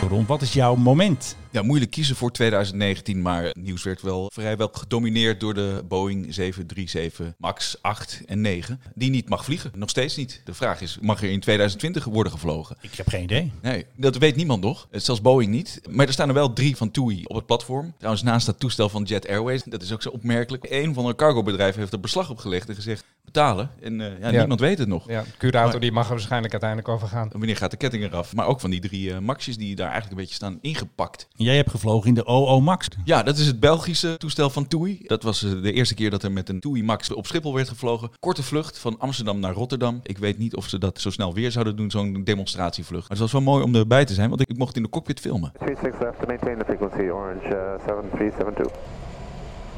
Ron, 0.02 0.26
wat 0.26 0.42
is 0.42 0.54
jouw 0.54 0.76
moment? 0.76 1.36
Ja, 1.52 1.62
moeilijk 1.62 1.92
kiezen 1.92 2.16
voor 2.16 2.32
2019, 2.32 3.22
maar 3.22 3.44
het 3.44 3.56
nieuws 3.56 3.84
werd 3.84 4.02
wel 4.02 4.30
vrijwel 4.34 4.70
gedomineerd 4.72 5.40
door 5.40 5.54
de 5.54 5.84
Boeing 5.88 6.34
737 6.34 7.34
MAX 7.38 7.78
8 7.82 8.22
en 8.26 8.42
9, 8.42 8.82
die 8.96 9.10
niet 9.10 9.30
mag 9.30 9.44
vliegen. 9.44 9.72
Nog 9.76 9.90
steeds 9.90 10.16
niet. 10.16 10.42
De 10.44 10.54
vraag 10.54 10.82
is, 10.82 10.98
mag 11.02 11.22
er 11.24 11.30
in 11.30 11.40
2020 11.40 12.06
worden 12.06 12.32
gevlogen? 12.32 12.78
Ik 12.82 12.94
heb 12.96 13.08
geen 13.08 13.24
idee. 13.24 13.52
Nee, 13.62 13.86
dat 13.96 14.18
weet 14.18 14.36
niemand 14.36 14.62
nog. 14.64 14.88
Eh, 14.92 15.00
Zelfs 15.00 15.22
Boeing 15.22 15.52
niet. 15.52 15.82
Maar 15.90 16.08
er 16.08 16.14
staan 16.14 16.28
er 16.28 16.34
wel 16.34 16.54
drie 16.54 16.76
van 16.78 16.92
TUI 16.92 17.24
op 17.26 17.36
het 17.36 17.46
platform. 17.46 17.94
Trouwens, 17.98 18.24
naast 18.24 18.46
dat 18.46 18.60
toestel 18.60 18.90
van 18.90 19.04
Jet 19.04 19.28
Airways, 19.28 19.64
dat 19.64 19.82
is 19.82 19.94
ook 19.94 20.02
zo 20.02 20.10
opmerkelijk. 20.10 20.66
Een 20.70 20.94
van 20.94 21.06
de 21.06 21.16
cargobedrijven 21.16 21.80
heeft 21.80 21.94
er 21.94 22.00
beslag 22.00 22.30
op 22.30 22.38
gelegd 22.38 22.70
en 22.70 22.76
gezegd, 22.76 23.04
betalen. 23.32 23.70
En 23.82 24.02
eh, 24.02 24.08
ja, 24.20 24.30
Ja. 24.30 24.38
niemand 24.40 24.60
weet 24.60 24.78
het 24.78 24.88
nog. 24.88 25.08
Ja, 25.10 25.24
Curator 25.38 25.72
Maar- 25.72 25.80
die 25.80 25.92
mag 25.92 26.04
er 26.06 26.10
waarschijnlijk 26.10 26.52
uiteindelijk 26.52 26.90
over 26.92 27.08
gaan. 27.08 27.30
Wanneer 27.32 27.56
gaat 27.58 27.72
de 27.72 27.78
ketting 27.78 28.04
eraf? 28.04 28.36
Maar 28.36 28.46
ook 28.48 28.60
van 28.60 28.70
die 28.70 28.80
drie 28.80 29.14
eh, 29.14 29.20
Maxjes 29.20 29.58
die 29.58 29.76
daar 29.76 29.86
eigenlijk 29.90 30.12
een 30.16 30.22
beetje 30.22 30.36
staan 30.36 30.58
ingepakt. 30.62 31.28
Jij 31.36 31.56
hebt 31.56 31.70
gevlogen 31.72 32.08
in 32.08 32.14
de 32.14 32.26
OO 32.26 32.60
Max. 32.62 32.88
Ja, 33.06 33.24
dat 33.24 33.38
is 33.38 33.48
het 33.48 33.60
Belgische 33.60 34.18
toestel 34.18 34.50
van 34.50 34.68
TUI. 34.68 35.00
Dat 35.06 35.24
was 35.24 35.44
eh, 35.44 35.52
de 35.62 35.72
eerste 35.74 35.94
keer 35.96 36.10
dat 36.10 36.24
er 36.24 36.32
met 36.32 36.50
een 36.50 36.60
TUI 36.60 36.84
Max 36.84 37.14
op 37.14 37.26
Schiphol 37.28 37.54
werd 37.54 37.70
gevlogen. 37.70 38.10
Korte 38.20 38.44
vlucht 38.44 38.80
van 38.80 39.00
Amsterdam 39.00 39.40
naar 39.40 39.54
Rotterdam. 39.54 40.00
Ik 40.04 40.18
weet 40.18 40.38
niet 40.38 40.56
of 40.56 40.68
ze 40.68 40.78
dat 40.80 41.02
zo 41.02 41.10
snel 41.10 41.34
weer 41.34 41.52
zouden 41.52 41.76
doen, 41.76 41.92
zo'n 41.92 42.22
demonstratievlucht. 42.24 43.02
Maar 43.10 43.18
het 43.18 43.20
was 43.20 43.32
wel 43.32 43.42
mooi 43.42 43.64
om 43.64 43.76
erbij 43.76 44.06
te 44.06 44.14
zijn, 44.14 44.30
want 44.30 44.42
ik, 44.42 44.48
ik 44.50 44.58
mocht 44.58 44.76
in 44.76 44.84
de 44.84 44.90
cockpit 44.90 45.20
filmen. 45.20 45.52
36 45.60 46.00
left 46.02 46.20
to 46.20 46.26
maintain 46.28 46.58
the 46.58 46.64
frequency, 46.66 47.10
orange 47.10 47.46
uh, 47.46 47.86
7372. 47.86 48.72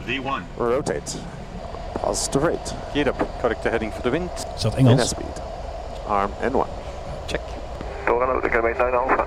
V1. 0.05 0.57
Rotate. 0.57 1.17
Positive 2.01 2.45
rate. 2.47 2.73
Geared 2.93 3.07
up. 3.07 3.27
Correct 3.41 3.61
to 3.61 3.69
heading 3.69 3.91
for 3.93 4.01
the 4.01 4.09
wind. 4.09 4.29
Is 4.55 4.61
dat 4.61 4.75
Engels? 4.75 5.09
speed. 5.09 5.41
Arm 6.07 6.31
N1. 6.41 6.67
Check. 7.25 7.41
Door 8.05 8.27
aan 8.29 8.39
de 8.41 8.49
kilometer 8.49 8.83
9 8.83 8.99
alpha. 8.99 9.25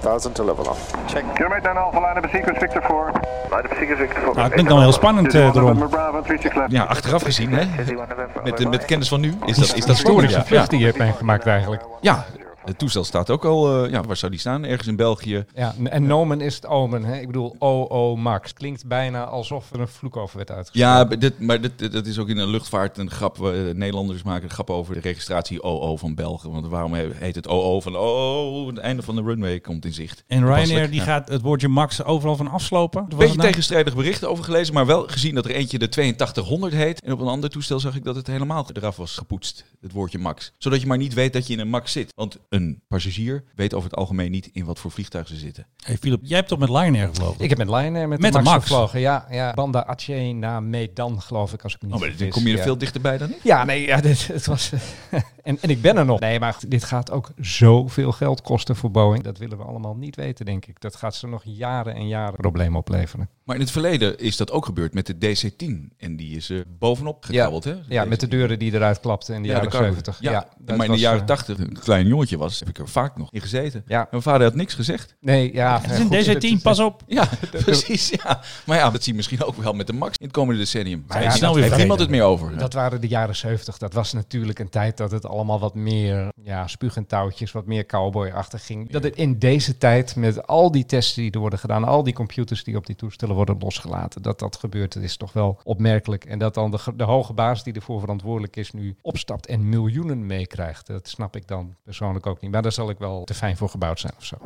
1000 0.00 0.34
to 0.34 0.44
level 0.44 0.64
off. 0.68 0.90
Check. 1.06 1.24
Kilometer 1.34 1.62
9 1.74 1.76
alpha, 1.82 1.98
line 2.00 2.16
up 2.18 2.30
sequence 2.32 2.58
Victor 2.60 2.82
4. 2.82 3.12
Line 3.50 3.62
up 3.64 3.72
sequence 3.78 3.96
Victor 3.96 4.20
4. 4.22 4.24
Nou, 4.24 4.38
het 4.42 4.52
klinkt 4.52 4.68
dan 4.70 4.78
wel 4.78 4.88
heel 4.88 4.92
spannend, 4.92 5.34
eh, 5.34 5.54
erom. 5.54 5.88
Bravo, 5.88 6.22
36 6.22 6.54
left. 6.54 6.70
Ja, 6.72 6.82
achteraf 6.84 7.22
gezien, 7.22 7.52
hè, 7.52 7.60
61 7.60 8.08
November. 8.08 8.42
met, 8.42 8.68
met 8.70 8.84
kennis 8.84 9.08
van 9.08 9.20
nu, 9.20 9.34
is 9.44 9.56
dat, 9.56 9.74
is 9.74 9.84
dat. 9.86 9.96
Historische 9.96 10.38
Ja. 10.38 10.44
vlucht 10.44 10.70
die 10.70 10.78
je 10.78 10.84
hebt 10.84 10.98
meegemaakt 10.98 11.46
eigenlijk. 11.46 11.82
Ja, 12.00 12.24
het 12.64 12.78
toestel 12.78 13.04
staat 13.04 13.30
ook 13.30 13.44
al, 13.44 13.84
eh, 13.84 13.90
ja, 13.90 14.02
waar 14.02 14.16
zou 14.16 14.30
die 14.30 14.40
staan? 14.40 14.64
Ergens 14.64 14.88
in 14.88 14.96
België. 14.96 15.44
Ja, 15.54 15.74
en 15.84 16.06
nomen 16.06 16.40
is 16.40 16.54
het 16.54 16.66
omen. 16.66 17.04
Hè? 17.04 17.20
Ik 17.20 17.26
bedoel, 17.26 17.56
OO 17.58 18.16
Max. 18.16 18.52
Klinkt 18.52 18.86
bijna 18.86 19.24
alsof 19.24 19.72
er 19.72 19.80
een 19.80 19.88
vloek 19.88 20.16
over 20.16 20.36
werd 20.36 20.50
uitgesproken. 20.50 20.90
Ja, 20.90 21.04
maar 21.04 21.18
dit, 21.18 21.40
maar 21.40 21.60
dit, 21.60 21.92
dat 21.92 22.06
is 22.06 22.18
ook 22.18 22.28
in 22.28 22.36
de 22.36 22.46
luchtvaart 22.46 22.98
een 22.98 23.10
grap. 23.10 23.40
eh, 23.46 23.74
Nederlanders 23.74 24.22
maken 24.22 24.44
een 24.44 24.50
grap 24.50 24.70
over 24.70 24.94
de 24.94 25.00
registratie 25.00 25.62
OO 25.62 25.96
van 25.96 26.14
Belgen. 26.14 26.50
Want 26.52 26.66
waarom 26.66 26.94
heet 26.94 27.34
het 27.34 27.46
OO 27.46 27.80
van 27.80 27.96
oh, 27.96 28.66
het 28.66 28.78
einde 28.78 29.02
van 29.02 29.14
de 29.14 29.22
runway 29.22 29.60
komt 29.60 29.84
in 29.84 29.92
zicht. 29.92 30.24
En 30.26 30.44
Ryanair 30.46 30.90
die 30.90 30.98
ja. 31.00 31.04
gaat 31.04 31.28
het 31.28 31.40
woordje 31.42 31.68
Max 31.68 32.04
overal 32.04 32.36
van 32.36 32.48
afslopen. 32.48 33.06
Een 33.08 33.16
beetje 33.16 33.36
nou? 33.36 33.48
tegenstrijdig 33.48 33.96
berichten 33.96 34.30
over 34.30 34.44
gelezen, 34.44 34.74
maar 34.74 34.86
wel 34.86 35.06
gezien 35.06 35.34
dat 35.34 35.44
er 35.44 35.50
eentje 35.50 35.78
de 35.78 35.86
8200 35.86 36.72
heet. 36.72 37.02
En 37.02 37.12
op 37.12 37.20
een 37.20 37.26
ander 37.26 37.50
toestel 37.50 37.80
zag 37.80 37.96
ik 37.96 38.04
dat 38.04 38.16
het 38.16 38.26
helemaal 38.26 38.66
eraf 38.72 38.96
was 38.96 39.16
gepoetst, 39.16 39.64
het 39.80 39.92
woordje 39.92 40.18
Max. 40.18 40.52
Zodat 40.58 40.80
je 40.80 40.86
maar 40.86 40.98
niet 40.98 41.14
weet 41.14 41.32
dat 41.32 41.46
je 41.46 41.52
in 41.52 41.60
een 41.60 41.68
Max 41.68 41.92
zit. 41.92 42.12
Want 42.14 42.38
een 42.52 42.82
passagier 42.88 43.44
weet 43.54 43.74
over 43.74 43.90
het 43.90 43.98
algemeen 43.98 44.30
niet 44.30 44.46
in 44.52 44.64
wat 44.64 44.78
voor 44.78 44.90
vliegtuig 44.90 45.28
ze 45.28 45.36
zitten. 45.36 45.66
Hey 45.84 45.96
Philip, 45.98 46.20
jij 46.22 46.36
hebt 46.36 46.48
toch 46.48 46.58
met 46.58 46.68
Ryanair 46.68 47.08
gevlogen? 47.08 47.40
Ik 47.44 47.48
heb 47.48 47.58
met 47.58 47.68
Lion 47.68 47.92
met, 47.92 48.08
Met 48.08 48.20
de 48.20 48.26
de 48.26 48.32
Max, 48.32 48.44
Max. 48.44 48.62
gevlogen. 48.62 49.00
Ja, 49.00 49.26
ja. 49.30 49.52
Banda 49.54 49.84
Aceh 49.86 50.34
naar 50.34 50.62
Medan, 50.62 51.20
geloof 51.22 51.52
ik, 51.52 51.62
als 51.62 51.74
ik 51.74 51.80
me 51.82 51.86
niet 51.86 51.96
Oh, 51.96 52.02
maar 52.02 52.10
vergis. 52.10 52.34
kom 52.34 52.42
je 52.42 52.50
er 52.52 52.56
Ja. 52.56 52.62
veel 52.62 52.78
dichterbij 52.78 53.18
dan 53.18 53.30
ik. 53.30 53.42
Ja, 53.42 53.64
nee, 53.64 53.86
ja, 53.86 54.00
dit, 54.10 54.26
het 54.26 54.46
was. 54.46 54.72
en, 55.42 55.58
en 55.60 55.70
ik 55.70 55.82
ben 55.82 55.96
er 55.96 56.04
nog. 56.04 56.20
Nee, 56.20 56.40
maar 56.40 56.56
dit 56.68 56.84
gaat 56.84 57.10
ook 57.10 57.30
zoveel 57.40 58.12
geld 58.12 58.42
kosten 58.42 58.76
voor 58.76 58.90
Boeing. 58.90 59.24
Dat 59.24 59.38
willen 59.38 59.58
we 59.58 59.64
allemaal 59.64 59.96
niet 59.96 60.16
weten, 60.16 60.44
denk 60.46 60.66
ik. 60.66 60.80
Dat 60.80 60.96
gaat 60.96 61.14
ze 61.14 61.26
nog 61.28 61.42
jaren 61.44 61.94
en 61.94 62.08
jaren 62.08 62.34
problemen 62.36 62.78
opleveren. 62.78 63.28
Maar 63.44 63.56
in 63.56 63.62
het 63.62 63.70
verleden 63.70 64.18
is 64.18 64.36
dat 64.36 64.50
ook 64.50 64.64
gebeurd 64.64 64.94
met 64.94 65.06
de 65.06 65.14
DC-10. 65.14 65.96
En 65.96 66.16
die 66.16 66.36
is 66.36 66.50
er 66.50 66.64
bovenop 66.78 67.24
gekrabbeld, 67.24 67.64
hè? 67.64 67.74
Ja, 67.88 68.04
met 68.04 68.20
de 68.20 68.28
deuren 68.28 68.58
die 68.58 68.74
eruit 68.74 69.00
klapten 69.00 69.34
in 69.34 69.42
de 69.42 69.48
Ja, 69.48 69.54
jaren 69.54 69.70
de 69.70 69.76
cargo. 69.76 69.92
70. 69.92 70.18
Ja, 70.20 70.30
Ja, 70.30 70.48
dat 70.58 70.76
maar 70.76 70.86
in 70.86 70.92
de 70.92 70.98
was, 70.98 71.00
jaren 71.00 71.20
eh, 71.20 71.26
80, 71.26 71.58
een 71.58 71.78
klein 71.78 72.06
jongetje 72.06 72.38
was, 72.38 72.58
heb 72.58 72.68
ik 72.68 72.78
er 72.78 72.88
vaak 72.88 73.16
nog 73.16 73.28
in 73.30 73.40
gezeten. 73.40 73.84
Ja. 73.86 74.00
En 74.00 74.06
mijn 74.10 74.22
vader 74.22 74.42
had 74.46 74.54
niks 74.54 74.74
gezegd. 74.74 75.16
Nee, 75.20 75.52
ja. 75.52 75.80
Het 75.80 76.10
is 76.10 76.26
een 76.26 76.58
DC-10, 76.58 76.62
pas 76.62 76.78
op. 76.78 77.02
Ja, 77.06 77.28
precies. 77.64 78.10
Ja. 78.10 78.40
Maar 78.66 78.76
ja, 78.76 78.90
dat 78.90 79.02
zie 79.02 79.12
je 79.12 79.16
misschien 79.16 79.42
ook 79.42 79.56
wel 79.56 79.72
met 79.72 79.86
de 79.86 79.92
Max 79.92 80.16
in 80.16 80.26
het 80.26 80.34
komende 80.34 80.60
decennium. 80.60 81.04
Maar 81.06 81.18
Ja, 81.18 81.24
ja, 81.24 81.30
snel 81.30 81.54
weer 81.54 81.62
heeft 81.62 81.76
niemand 81.76 82.00
het 82.00 82.10
meer 82.10 82.22
over. 82.22 82.58
Dat 82.58 82.72
waren 82.72 83.00
de 83.00 83.08
jaren 83.08 83.36
70. 83.36 83.78
Dat 83.78 83.92
was 83.92 84.12
natuurlijk 84.12 84.58
een 84.58 84.68
tijd 84.68 84.96
dat 84.96 85.10
het 85.10 85.26
allemaal 85.26 85.58
wat 85.58 85.74
meer 85.74 86.28
ja, 86.42 86.66
spuug 86.66 86.96
en 86.96 87.06
touwtjes, 87.06 87.52
wat 87.52 87.66
meer 87.66 87.86
cowboy-achtig 87.86 88.66
ging. 88.66 88.90
Dat 88.90 89.02
het 89.02 89.16
in 89.16 89.38
deze 89.38 89.78
tijd, 89.78 90.16
met 90.16 90.46
al 90.46 90.70
die 90.70 90.86
testen 90.86 91.22
die 91.22 91.32
er 91.32 91.38
worden 91.38 91.58
gedaan, 91.58 91.84
al 91.84 92.02
die 92.02 92.14
computers 92.14 92.64
die 92.64 92.76
op 92.76 92.86
die 92.86 92.96
toestellen 92.96 93.31
worden 93.32 93.58
losgelaten, 93.58 94.22
dat 94.22 94.38
dat 94.38 94.56
gebeurt, 94.56 94.92
dat 94.92 95.02
is 95.02 95.16
toch 95.16 95.32
wel 95.32 95.60
opmerkelijk. 95.62 96.24
En 96.24 96.38
dat 96.38 96.54
dan 96.54 96.70
de, 96.70 96.78
de 96.96 97.04
hoge 97.04 97.32
baas 97.32 97.64
die 97.64 97.74
ervoor 97.74 98.00
verantwoordelijk 98.00 98.56
is 98.56 98.72
nu 98.72 98.96
opstapt 99.02 99.46
en 99.46 99.68
miljoenen 99.68 100.26
meekrijgt. 100.26 100.86
Dat 100.86 101.08
snap 101.08 101.36
ik 101.36 101.48
dan 101.48 101.74
persoonlijk 101.84 102.26
ook 102.26 102.40
niet. 102.40 102.50
Maar 102.50 102.62
daar 102.62 102.72
zal 102.72 102.90
ik 102.90 102.98
wel 102.98 103.24
te 103.24 103.34
fijn 103.34 103.56
voor 103.56 103.68
gebouwd 103.68 104.00
zijn 104.00 104.14
of 104.16 104.24
zo. 104.24 104.36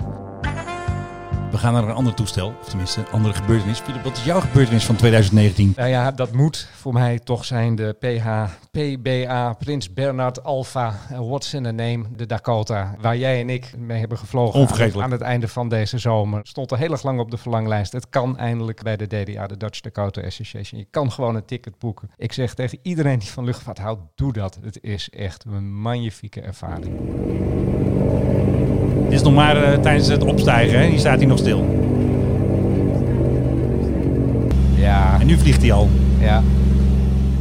We 1.57 1.63
gaan 1.63 1.73
naar 1.73 1.83
een 1.83 1.95
ander 1.95 2.15
toestel. 2.15 2.55
Of 2.61 2.69
tenminste, 2.69 3.01
een 3.01 3.11
andere 3.11 3.35
gebeurtenis. 3.35 3.79
Philip, 3.79 4.03
wat 4.03 4.17
is 4.17 4.25
jouw 4.25 4.41
gebeurtenis 4.41 4.85
van 4.85 4.97
2019? 4.97 5.73
Nou 5.77 5.89
ja, 5.89 6.11
dat 6.11 6.33
moet 6.33 6.69
voor 6.75 6.93
mij 6.93 7.19
toch 7.19 7.45
zijn 7.45 7.75
de 7.75 7.97
PH, 7.99 8.29
PBA, 8.71 9.53
Prins 9.53 9.93
Bernard 9.93 10.45
Alpha, 10.45 10.95
eh, 11.11 11.19
what's 11.19 11.55
in 11.55 11.67
a 11.67 11.71
name, 11.71 12.05
de 12.17 12.27
Dakota, 12.27 12.95
waar 13.01 13.17
jij 13.17 13.41
en 13.41 13.51
ik 13.51 13.77
mee 13.79 13.99
hebben 13.99 14.19
gevlogen 14.19 14.69
aan, 14.95 15.03
aan 15.03 15.11
het 15.11 15.21
einde 15.21 15.49
van 15.49 15.69
deze 15.69 15.99
zomer. 15.99 16.41
Stond 16.43 16.71
er 16.71 16.79
heel 16.79 16.91
erg 16.91 17.03
lang 17.03 17.21
op 17.21 17.31
de 17.31 17.37
verlanglijst. 17.37 17.93
Het 17.93 18.09
kan 18.09 18.39
eindelijk 18.39 18.83
bij 18.83 18.97
de 18.97 19.07
DDA, 19.07 19.47
de 19.47 19.57
Dutch 19.57 19.81
Dakota 19.81 20.21
Association. 20.21 20.81
Je 20.81 20.87
kan 20.91 21.13
gewoon 21.13 21.35
een 21.35 21.45
ticket 21.45 21.79
boeken. 21.79 22.11
Ik 22.17 22.33
zeg 22.33 22.55
tegen 22.55 22.79
iedereen 22.83 23.19
die 23.19 23.31
van 23.31 23.45
luchtvaart 23.45 23.79
houdt, 23.79 24.01
doe 24.15 24.33
dat. 24.33 24.59
Het 24.63 24.79
is 24.83 25.11
echt 25.11 25.45
een 25.45 25.75
magnifieke 25.75 26.41
ervaring. 26.41 26.99
Dit 29.05 29.13
is 29.13 29.23
nog 29.23 29.35
maar 29.35 29.63
eh, 29.63 29.79
tijdens 29.79 30.09
het 30.09 30.25
opstijgen. 30.25 30.81
Hè? 30.81 30.89
Die 30.89 30.99
staat 30.99 31.19
hij 31.19 31.27
nog 31.27 31.39
stil. 31.39 31.65
Ja, 34.75 35.17
En 35.21 35.27
nu 35.27 35.39
vliegt 35.39 35.63
hij 35.63 35.73
al. 35.73 35.89
Ja. 36.21 36.43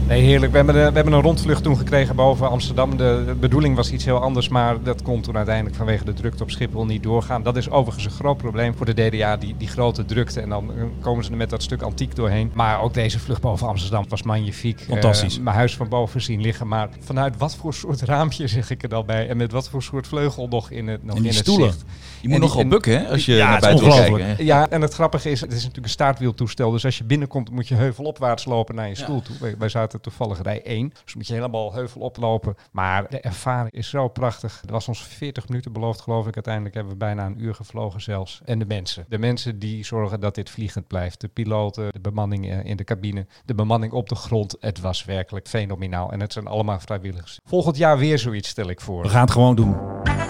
Nee, 0.08 0.22
heerlijk. 0.22 0.52
We 0.52 0.58
hebben, 0.58 0.76
we 0.76 0.82
hebben 0.82 1.14
een 1.14 1.22
rondvlucht 1.22 1.64
toen 1.64 1.78
gekregen 1.78 2.16
boven 2.16 2.50
Amsterdam. 2.50 2.98
De, 2.98 3.36
bedoeling 3.40 3.76
was 3.76 3.92
iets 3.92 4.06
heel 4.06 4.22
anders, 4.22 4.50
maar 4.50 4.84
dat 4.84 5.02
kon 5.02 5.22
toen 5.22 5.36
uiteindelijk 5.36 5.76
vanwege 5.76 6.06
de 6.06 6.14
drukte 6.14 6.44
op 6.44 6.52
Schiphol 6.52 6.86
niet 6.86 7.04
doorgaan. 7.04 7.44
Dat 7.44 7.58
is 7.58 7.70
overigens 7.70 8.06
een 8.06 8.12
groot 8.12 8.38
probleem 8.38 8.76
voor 8.76 8.86
de 8.86 8.94
DDA, 8.94 9.38
die, 9.38 9.56
die 9.58 9.68
grote 9.68 10.06
drukte. 10.06 10.42
En 10.42 10.50
dan 10.50 10.72
eh, 10.78 10.84
komen 11.02 11.24
ze 11.24 11.32
er 11.32 11.38
met 11.38 11.50
dat 11.50 11.64
stuk 11.64 11.82
antiek 11.82 12.16
doorheen. 12.16 12.52
Maar 12.54 12.82
ook 12.82 12.94
deze 12.94 13.20
vlucht 13.20 13.42
boven 13.42 13.68
Amsterdam 13.68 14.06
was 14.10 14.24
magnifiek. 14.24 14.82
Fantastisch. 14.82 15.38
Eh, 15.38 15.44
mijn 15.44 15.56
huis 15.56 15.76
van 15.76 15.90
boven 15.90 16.22
zien 16.22 16.42
liggen. 16.42 16.68
Maar 16.68 16.90
vanuit 17.00 17.38
wat 17.38 17.56
voor 17.56 17.74
soort 17.74 18.02
raampje 18.02 18.48
zeg 18.48 18.70
ik 18.70 18.84
er 18.84 18.90
dan 18.90 19.06
bij? 19.06 19.28
En 19.28 19.38
met 19.38 19.52
wat 19.52 19.70
voor 19.70 19.84
soort 19.84 20.08
vleugel 20.08 20.48
nog 20.48 20.72
in 20.72 20.88
het, 20.88 21.04
nog 21.04 21.16
in 21.16 21.26
het 21.26 21.36
stoelen. 21.36 21.72
zicht? 21.72 21.84
Je 22.22 22.30
moet 22.30 22.40
nogal 22.40 22.62
en- 22.62 22.70
bukken, 22.70 23.00
hè, 23.00 23.08
als 23.08 23.26
je 23.26 23.34
Ja, 23.34 23.50
naar 23.50 23.60
buiten 23.60 24.26
hè. 24.26 24.34
Ja, 24.38 24.70
en 24.70 24.82
het 24.82 24.94
grappige 24.94 25.32
is, 25.32 25.42
het 25.42 25.52
is 25.52 25.58
natuurlijk 25.58 25.86
een 25.86 25.92
staartwieltoestel. 25.92 26.72
Dus 26.72 26.86
als 26.86 26.98
je 26.98 27.04
binnenkomt, 27.04 27.52
moet 27.52 27.68
je 27.68 27.76
heuvelopwaarts 27.76 28.46
lopen 28.46 28.76
naar 28.76 28.88
je 28.88 28.96
stoel 28.96 29.22
toe. 29.22 29.36
Wij, 29.40 29.56
wij 29.58 29.70
zaten 29.96 30.12
toevallig 30.12 30.42
rij 30.42 30.64
1. 30.64 30.94
Dus 31.04 31.16
moet 31.16 31.28
je 31.28 31.34
helemaal 31.34 31.74
heuvel 31.74 32.02
oplopen. 32.02 32.56
Maar 32.72 33.10
de 33.10 33.20
ervaring 33.20 33.74
is 33.74 33.90
zo 33.90 34.08
prachtig. 34.08 34.62
Het 34.62 34.70
was 34.70 34.88
ons 34.88 35.04
40 35.04 35.48
minuten 35.48 35.72
beloofd, 35.72 36.02
geloof 36.02 36.28
ik. 36.28 36.34
Uiteindelijk 36.34 36.76
hebben 36.76 36.94
we 36.94 37.00
bijna 37.00 37.26
een 37.26 37.44
uur 37.44 37.56
gevlogen 37.56 38.02
zelfs. 38.02 38.42
En 38.46 38.60
de 38.60 38.66
mensen. 38.66 39.06
De 39.10 39.18
mensen 39.18 39.60
die 39.60 39.86
zorgen 39.86 40.20
dat 40.20 40.36
dit 40.36 40.50
vliegend 40.50 40.88
blijft. 40.88 41.22
De 41.22 41.28
piloten, 41.28 41.92
de 41.92 42.00
bemanning 42.00 42.64
in 42.64 42.78
de 42.78 42.84
cabine, 42.84 43.26
de 43.46 43.56
bemanning 43.56 43.94
op 43.94 44.10
de 44.10 44.16
grond. 44.16 44.56
Het 44.60 44.80
was 44.80 45.06
werkelijk 45.06 45.48
fenomenaal. 45.48 46.12
En 46.12 46.20
het 46.20 46.34
zijn 46.34 46.48
allemaal 46.48 46.80
vrijwilligers. 46.80 47.40
Volgend 47.46 47.78
jaar 47.78 47.98
weer 47.98 48.20
zoiets, 48.20 48.50
stel 48.50 48.70
ik 48.70 48.82
voor. 48.82 49.02
We 49.02 49.10
gaan 49.10 49.22
het 49.22 49.32
gewoon 49.32 49.56
doen. 49.56 50.25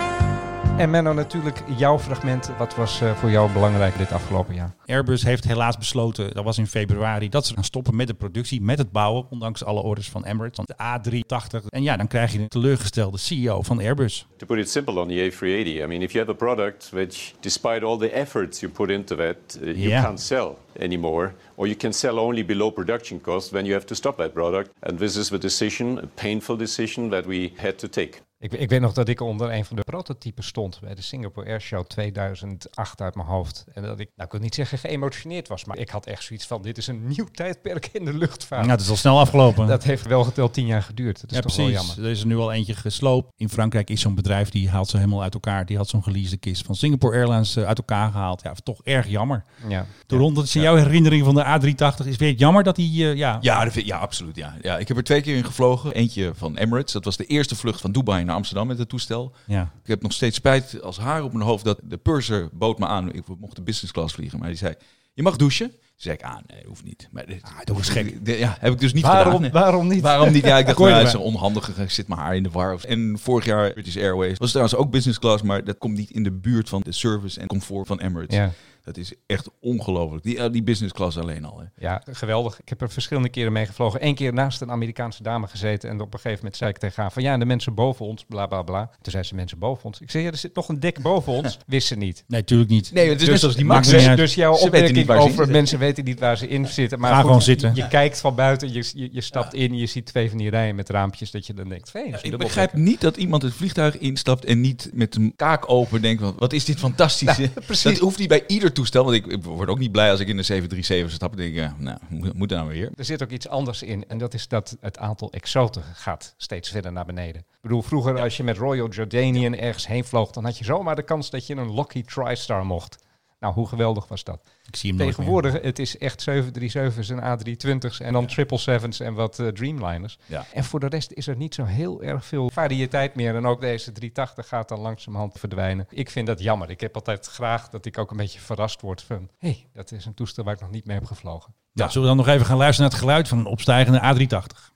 En 0.77 0.89
Menno, 0.89 1.13
natuurlijk 1.13 1.63
jouw 1.77 2.00
fragment. 2.00 2.51
Wat 2.58 2.75
was 2.75 3.01
eh, 3.01 3.15
voor 3.15 3.29
jou 3.29 3.51
belangrijk 3.51 3.98
dit 3.98 4.12
afgelopen 4.12 4.55
jaar? 4.55 4.75
Airbus 4.86 5.24
heeft 5.24 5.44
helaas 5.44 5.77
besloten, 5.77 6.34
dat 6.34 6.44
was 6.44 6.58
in 6.58 6.67
februari, 6.67 7.29
dat 7.29 7.46
ze 7.46 7.53
gaan 7.53 7.63
stoppen 7.63 7.96
met 7.96 8.08
de 8.08 8.13
productie, 8.13 8.62
met 8.62 8.77
het 8.77 8.91
bouwen, 8.91 9.25
ondanks 9.29 9.63
alle 9.63 9.82
orders 9.82 10.10
van 10.10 10.25
Emirates. 10.25 10.65
De 10.65 10.75
A380. 10.75 11.65
En 11.70 11.84
ja, 11.84 11.98
dan 11.98 12.08
krijg 12.08 12.32
je 12.34 12.39
een 12.39 12.48
teleurgestelde 12.48 13.17
CEO 13.17 13.62
van 13.62 13.79
Airbus. 13.79 14.27
To 14.38 14.46
put 14.46 14.58
it 14.58 14.70
simple 14.70 15.00
on 15.00 15.08
the 15.08 15.32
A380, 15.32 15.67
I 15.84 15.86
mean, 15.88 16.01
if 16.01 16.12
you 16.12 16.25
have 16.25 16.32
a 16.32 16.53
product 16.55 16.89
which, 16.94 17.34
despite 17.39 17.86
all 17.86 17.98
the 17.98 18.10
efforts 18.12 18.60
you 18.60 18.72
put 18.72 18.89
into 18.89 19.15
it, 19.15 19.60
uh, 19.62 19.65
you 19.67 19.77
Yeah. 19.77 20.03
can't 20.03 20.20
sell 20.22 20.58
anymore, 20.79 21.34
or 21.55 21.65
you 21.67 21.77
can 21.77 21.94
sell 21.94 22.20
only 22.20 22.46
below 22.46 22.72
production 22.72 23.22
cost, 23.22 23.51
then 23.51 23.65
you 23.65 23.74
have 23.74 23.86
to 23.86 23.96
stop 23.96 24.17
that 24.17 24.34
product. 24.34 24.70
And 24.79 24.98
this 25.00 25.15
is 25.15 25.27
the 25.29 25.38
decision, 25.38 25.98
a 25.98 26.08
painful 26.22 26.58
decision 26.58 27.10
that 27.10 27.25
we 27.25 27.51
had 27.55 27.77
to 27.77 27.88
take. 27.88 28.22
Ik, 28.46 28.54
ik 28.54 28.70
weet 28.70 28.82
nog 28.82 28.94
dat 28.94 29.08
ik 29.10 29.22
onder 29.22 29.52
een 29.54 29.66
van 29.66 29.75
de 29.75 29.84
prototypes 29.84 30.48
stond 30.48 30.80
bij 30.82 30.96
de 30.96 31.02
Singapore 31.02 31.50
Airshow 31.50 31.86
2008 31.86 33.02
uit 33.02 33.16
mijn 33.16 33.28
hoofd. 33.28 33.66
En 33.74 33.84
dat 33.84 34.00
ik, 34.00 34.10
nou 34.16 34.25
ik 34.28 34.32
wil 34.32 34.40
niet 34.42 34.56
zeggen 34.56 34.78
geëmotioneerd 34.78 35.48
was, 35.48 35.66
maar 35.66 35.78
ik 35.78 35.90
had 35.90 36.06
echt 36.06 36.24
zoiets 36.24 36.46
van, 36.46 36.62
dit 36.62 36.78
is 36.78 36.88
een 36.88 37.08
nieuw 37.08 37.25
tijdperk 37.32 37.90
in 37.94 38.06
de 38.06 38.14
luchtvaart. 38.14 38.62
Nou, 38.62 38.74
het 38.74 38.82
is 38.82 38.90
al 38.90 38.96
snel 38.96 39.20
afgelopen. 39.20 39.68
Dat 39.68 39.84
heeft 39.84 40.08
wel 40.08 40.24
geteld 40.24 40.54
tien 40.54 40.66
jaar 40.66 40.82
geduurd. 40.82 41.22
Dat 41.22 41.32
is 41.32 41.38
ja, 41.38 41.44
toch 41.44 41.54
precies. 41.56 41.74
wel 41.74 41.84
jammer. 41.84 42.06
Er 42.06 42.12
is 42.12 42.20
er 42.22 42.28
nu 42.28 42.38
al 42.38 42.52
eentje 42.52 42.75
gesloopt. 42.75 43.32
In 43.38 43.50
Frankrijk 43.50 43.90
is 43.90 44.02
zo'n 44.02 44.16
bedrijf 44.16 44.50
die 44.50 44.70
haalt 44.70 44.90
ze 44.90 44.98
helemaal 44.98 45.22
uit 45.22 45.34
elkaar. 45.34 45.66
Die 45.66 45.78
had 45.78 45.88
zo'n 45.90 46.04
geleasede 46.04 46.38
kist 46.38 46.66
van 46.66 46.75
Singapore 46.75 47.18
Airlines 47.18 47.56
eh, 47.56 47.64
uit 47.64 47.78
elkaar 47.78 48.12
gehaald. 48.12 48.42
Ja, 48.42 48.54
toch 48.64 48.80
erg 48.84 49.08
jammer. 49.08 49.44
Ja. 49.68 49.86
De 50.08 50.16
rond, 50.16 50.36
dat 50.36 50.46
is 50.46 50.56
in 50.56 50.62
jouw 50.62 50.75
herinnering 50.75 51.25
van 51.25 51.36
de 51.36 51.44
A380. 51.44 52.08
Is 52.08 52.18
weer 52.18 52.30
het 52.30 52.40
jammer 52.40 52.64
dat 52.64 52.75
die, 52.75 53.10
eh, 53.10 53.16
ja, 53.18 53.38
Ja, 53.42 53.64
dat 53.64 53.74
vind- 53.74 53.86
ja, 53.86 53.98
absoluut. 53.98 54.36
Ja. 54.36 54.56
Ja, 54.62 54.78
ik 54.78 54.88
heb 54.88 54.98
er 54.98 55.04
twee 55.04 55.22
keer 55.22 55.36
in 55.36 55.46
gevlogen. 55.46 55.94
Eentje 55.94 56.32
van 56.36 56.58
Emirates. 56.58 56.94
Dat 56.94 57.06
was 57.06 57.18
de 57.18 57.25
eerste 57.25 57.56
vlucht 57.56 57.82
van 57.82 57.92
Dubai 57.92 58.24
naar 58.24 58.35
Amsterdam 58.36 58.68
met 58.68 58.77
het 58.77 58.89
toestel. 58.89 59.36
ja. 59.46 59.72
Ik 59.84 59.88
heb 59.89 60.01
nog 60.01 60.13
steeds 60.13 60.36
spijt 60.36 60.82
als 60.82 60.98
haar 60.98 61.24
op 61.24 61.34
mijn 61.34 61.46
hoofd 61.46 61.65
dat 61.65 61.80
de 61.84 61.98
purser 61.98 62.50
bood 62.54 62.80
me 62.80 62.86
aan. 62.88 63.13
Ik 63.13 63.24
mocht 63.39 63.56
de 63.56 63.62
business 63.62 63.94
class 63.94 64.13
vliegen. 64.13 64.39
Maar 64.39 64.48
die 64.48 64.58
zei, 64.58 64.74
je 65.13 65.24
mag 65.24 65.36
douchen. 65.36 65.70
Toen 65.70 66.04
zei 66.04 66.15
ik, 66.15 66.24
ah 66.24 66.38
nee, 66.48 66.63
hoeft 66.68 66.84
niet. 66.84 67.08
Maar 67.12 67.25
dit, 67.25 67.42
doe 67.63 67.77
eens 67.77 67.89
gek. 67.89 68.15
Ja, 68.24 68.58
heb 68.60 68.74
ik 68.74 68.80
dus 68.80 68.94
niet 68.94 69.04
Waarom, 69.04 69.34
gedaan. 69.36 69.51
waarom 69.51 69.88
niet? 69.88 70.01
Waarom 70.01 70.32
niet? 70.32 70.44
Ja, 70.46 70.58
ik 70.58 70.65
dacht, 70.68 70.77
nou, 70.80 70.92
het 70.92 71.08
is 71.08 71.13
een 71.13 71.20
onhandige, 71.20 71.82
ik 71.84 71.92
zit 71.92 72.08
mijn 72.08 72.20
haar 72.20 72.36
in 72.36 72.44
de 72.44 72.50
war. 72.50 72.84
En 72.84 73.20
vorig 73.20 73.46
jaar 73.46 73.74
British 73.74 73.98
Airways 73.98 74.38
was 74.38 74.50
trouwens 74.50 74.75
ook 74.77 74.92
business 74.92 75.20
class, 75.20 75.44
maar 75.44 75.63
dat 75.63 75.77
komt 75.77 75.98
niet 75.98 76.12
in 76.12 76.24
de 76.24 76.32
buurt 76.32 76.70
van 76.70 76.82
de 76.82 76.92
service 76.92 77.39
en 77.39 77.48
comfort 77.48 77.88
van 77.88 78.00
Emirates. 78.00 78.36
Ja. 78.38 78.51
Dat 78.86 78.98
is 78.98 79.13
echt 79.25 79.50
ongelooflijk. 79.62 80.24
Die, 80.24 80.38
eh, 80.38 80.51
die 80.51 80.63
business 80.63 80.94
class 80.94 81.18
alleen 81.18 81.46
al. 81.46 81.60
Hè. 81.60 81.65
Ja, 81.86 82.01
geweldig. 82.12 82.60
Ik 82.60 82.70
heb 82.70 82.82
er 82.82 82.89
verschillende 82.89 83.30
keren 83.30 83.51
mee 83.54 83.65
gevlogen. 83.65 84.06
Eén 84.06 84.15
keer 84.15 84.34
naast 84.34 84.62
een 84.62 84.72
Amerikaanse 84.72 85.24
dame 85.24 85.48
gezeten. 85.48 85.89
En 85.89 86.01
op 86.01 86.13
een 86.13 86.20
gegeven 86.20 86.38
moment 86.38 86.58
zei 86.58 86.70
ik 86.70 86.77
tegen 86.77 87.01
haar 87.01 87.12
van... 87.12 87.24
Ja, 87.24 87.38
de 87.38 87.46
mensen 87.46 87.74
boven 87.74 88.06
ons, 88.06 88.25
bla 88.27 88.46
bla 88.46 88.62
bla. 88.62 88.86
Toen 89.01 89.12
zei 89.12 89.24
ze, 89.24 89.36
mensen 89.36 89.60
boven 89.60 89.86
ons. 89.86 90.00
Ik 90.01 90.12
zei, 90.12 90.24
ja, 90.24 90.32
er 90.32 90.38
zit 90.38 90.56
nog 90.56 90.70
een 90.70 90.80
dek 90.80 91.01
boven 91.01 91.34
ons. 91.34 91.58
Wist 91.68 91.88
ze 91.88 91.96
niet. 91.96 92.24
Nee, 92.27 92.39
natuurlijk 92.39 92.70
niet. 92.70 92.92
Nee, 92.94 93.04
het 93.10 93.13
is 93.13 93.20
Dus- 93.20 93.30
net 93.30 93.39
zoals 93.39 93.56
die 93.56 93.65
Max. 93.65 93.88
Dus, 93.88 94.15
dus 94.15 94.36
jouw 94.36 94.54
opmerking 94.56 95.10
over 95.10 95.30
zitten. 95.32 95.51
mensen 95.51 95.80
weten 95.80 96.04
niet 96.04 96.20
waar 96.20 96.38
ze 96.38 96.48
in 96.48 96.68
zitten. 96.68 97.00
Maar 97.00 97.10
Ga 97.10 97.15
goed, 97.15 97.24
gewoon 97.25 97.39
je- 97.39 97.44
zitten. 97.46 97.72
Je, 97.75 97.88
kijkt 97.88 98.20
van 98.20 98.36
buiten, 98.36 98.74
je, 98.74 98.92
je, 98.96 99.10
je 99.12 99.22
stapt 99.22 99.54
in, 99.54 99.77
je 99.77 99.86
ziet 99.86 100.06
twee 100.06 100.30
van 100.30 100.38
die 100.38 100.50
rijen 100.50 100.75
met 100.75 100.89
raampjes. 100.89 101.32
Dat 101.32 101.48
je 101.48 101.54
dan 101.54 101.70
denkt, 101.70 101.92
Ik 102.22 102.38
begrijp 102.38 102.74
niet 102.74 103.01
dat 103.01 103.18
iemand 103.18 103.42
het 103.42 103.54
vliegtuig 103.54 103.98
instapt 103.98 104.46
en 104.46 104.62
niet 104.62 104.89
met 104.94 105.15
een 105.15 105.34
kaak 105.36 105.70
open 105.70 106.01
denkt 106.01 106.22
wat 106.38 106.54
is 106.54 106.65
dit 106.65 106.77
fantastisch. 106.80 107.39
precies. 107.65 107.84
Dat 107.84 107.98
hoeft 107.98 108.20
niet 108.20 108.27
bij 108.27 108.44
ieder 108.48 108.74
toestel. 108.75 109.03
Want 109.03 109.15
ik, 109.15 109.25
ik 109.25 109.44
word 109.44 109.70
ook 109.70 109.79
niet 109.79 109.91
blij 109.91 110.12
als 110.12 110.20
ik 110.20 110.27
in 110.27 110.38
de 110.38 110.44
737 110.44 111.15
stap 111.15 111.32
en 111.32 111.38
denk, 111.38 111.53
ja, 111.53 111.75
nou, 111.77 111.98
moet, 112.10 112.34
moet 112.34 112.50
nou 112.50 112.67
weer. 112.67 112.91
Er 112.96 113.05
zit 113.05 113.24
ook 113.24 113.29
iets 113.29 113.48
anders 113.48 113.84
in. 113.84 114.08
En 114.08 114.17
dat 114.17 114.34
is 114.34 114.48
dat 114.48 114.77
het 114.79 114.98
aantal 114.98 115.32
exoten 115.32 115.84
gaat 115.84 116.34
steeds 116.38 116.70
verder 116.70 116.91
naar 116.91 117.05
beneden. 117.05 117.41
Ik 117.41 117.62
bedoel, 117.62 117.82
vroeger 117.82 118.20
als 118.20 118.38
je 118.38 118.44
met 118.44 118.58
Royal 118.58 118.89
Jordanian 118.89 119.55
ergens 119.55 119.88
heen 119.88 120.05
vloog... 120.05 120.32
dan 120.32 120.44
had 120.44 120.58
je 120.58 120.63
zomaar 120.63 120.96
de 120.96 121.03
kans 121.03 121.29
dat 121.29 121.48
je 121.48 121.55
een 121.55 121.72
Lockheed 121.72 122.08
TriStar 122.08 122.65
mocht. 122.65 123.04
Nou, 123.46 123.58
hoe 123.58 123.68
geweldig 123.68 124.08
was 124.08 124.24
dat? 124.24 124.40
Ik 124.68 124.75
zie 124.75 124.90
hem 124.90 125.00
meer. 125.00 125.08
Tegenwoordig, 125.08 125.62
het 125.62 125.80
is 125.80 125.98
echt 125.98 126.25
737's 126.30 127.10
en 127.10 127.20
A320's 127.20 128.00
en 128.00 128.14
dan 128.14 128.30
777's 128.30 129.00
en 129.00 129.14
wat 129.14 129.40
eh, 129.40 129.48
Dreamliners. 129.48 130.18
Ja. 130.25 130.46
En 130.54 130.64
voor 130.64 130.80
de 130.80 130.88
rest 130.88 131.12
is 131.12 131.28
er 131.28 131.36
niet 131.36 131.56
zo 131.56 131.64
heel 131.64 132.04
erg 132.04 132.25
veel 132.25 132.50
variëteit 132.50 133.16
meer. 133.16 133.36
En 133.36 133.46
ook 133.46 133.62
deze 133.62 133.92
380 133.92 134.48
gaat 134.48 134.70
dan 134.70 134.80
langzamerhand 134.80 135.40
verdwijnen. 135.40 135.88
Ik 135.90 136.10
vind 136.10 136.28
dat 136.28 136.40
jammer. 136.40 136.70
Ik 136.70 136.80
heb 136.80 136.96
altijd 136.96 137.25
graag 137.28 137.70
dat 137.70 137.86
ik 137.86 137.98
ook 137.98 138.12
een 138.12 138.18
beetje 138.18 138.40
verrast 138.40 138.82
word 138.82 139.02
van... 139.02 139.30
hé, 139.40 139.50
hey, 139.50 139.68
dat 139.74 139.92
is 139.92 140.06
een 140.06 140.14
toestel 140.14 140.44
waar 140.44 140.54
ik 140.54 140.62
nog 140.62 140.72
niet 140.72 140.86
mee 140.86 140.98
heb 140.98 141.06
gevlogen. 141.06 141.54
Ja, 141.72 141.88
zullen 141.90 142.10
we 142.10 142.16
dan 142.16 142.25
nog 142.25 142.36
even 142.36 142.46
gaan 142.46 142.58
luisteren 142.58 142.90
naar 142.90 143.00
het 143.00 143.08
geluid 143.08 143.28
van 143.28 143.38
een 143.38 143.46
opstijgende 143.46 144.00
A380? 144.00 144.74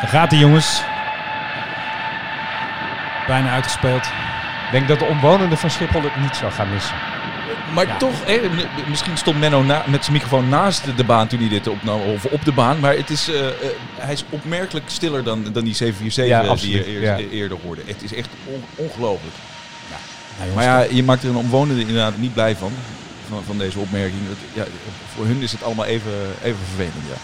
Daar 0.00 0.08
gaat 0.08 0.30
hij, 0.30 0.40
jongens. 0.40 0.82
Bijna 3.26 3.52
uitgespeeld. 3.52 4.10
Ik 4.72 4.78
denk 4.78 4.88
dat 4.88 4.98
de 4.98 5.04
omwonenden 5.04 5.58
van 5.58 5.70
Schiphol 5.70 6.02
het 6.02 6.16
niet 6.20 6.36
zou 6.36 6.52
gaan 6.52 6.72
missen. 6.72 6.94
Maar 7.74 7.96
toch, 7.98 8.14
misschien 8.88 9.16
stond 9.16 9.38
Menno 9.38 9.62
na, 9.62 9.82
met 9.86 10.00
zijn 10.04 10.12
microfoon 10.16 10.48
naast 10.48 10.84
de, 10.84 10.94
de 10.94 11.04
baan 11.04 11.26
toen 11.26 11.38
hij 11.40 11.48
dit 11.48 11.66
opnam, 11.68 12.00
of 12.00 12.24
op 12.24 12.44
de 12.44 12.52
baan. 12.52 12.80
Maar 12.80 12.94
het 12.96 13.10
is, 13.10 13.28
eh, 13.28 13.46
eh, 13.48 13.52
hij 13.98 14.12
is 14.12 14.24
opmerkelijk 14.30 14.84
stiller 14.88 15.24
dan, 15.24 15.42
dan 15.52 15.64
die 15.64 15.74
747 15.74 16.66
Ja, 16.70 16.82
die 16.82 16.94
je 16.94 17.00
ja. 17.00 17.16
eerder 17.16 17.58
hoorde. 17.64 17.82
Het 17.86 18.02
is 18.02 18.14
echt 18.14 18.28
on- 18.44 18.64
ongelooflijk. 18.74 19.34
Jongens, 20.38 20.54
Maar 20.54 20.64
ja, 20.64 20.86
je 20.90 21.02
maakt 21.02 21.22
er 21.22 21.28
een 21.28 21.36
omwonende 21.36 21.80
inderdaad 21.80 22.16
niet 22.18 22.32
blij 22.34 22.56
van, 22.56 22.72
van, 23.28 23.42
van 23.46 23.58
deze 23.58 23.78
opmerking. 23.78 24.20
Dat, 24.28 24.36
ja, 24.52 24.64
voor 25.14 25.24
hun 25.26 25.42
is 25.42 25.52
het 25.52 25.62
allemaal 25.64 25.84
even, 25.86 26.12
even 26.42 26.58
vervelend, 26.74 27.04
ja. 27.08 27.16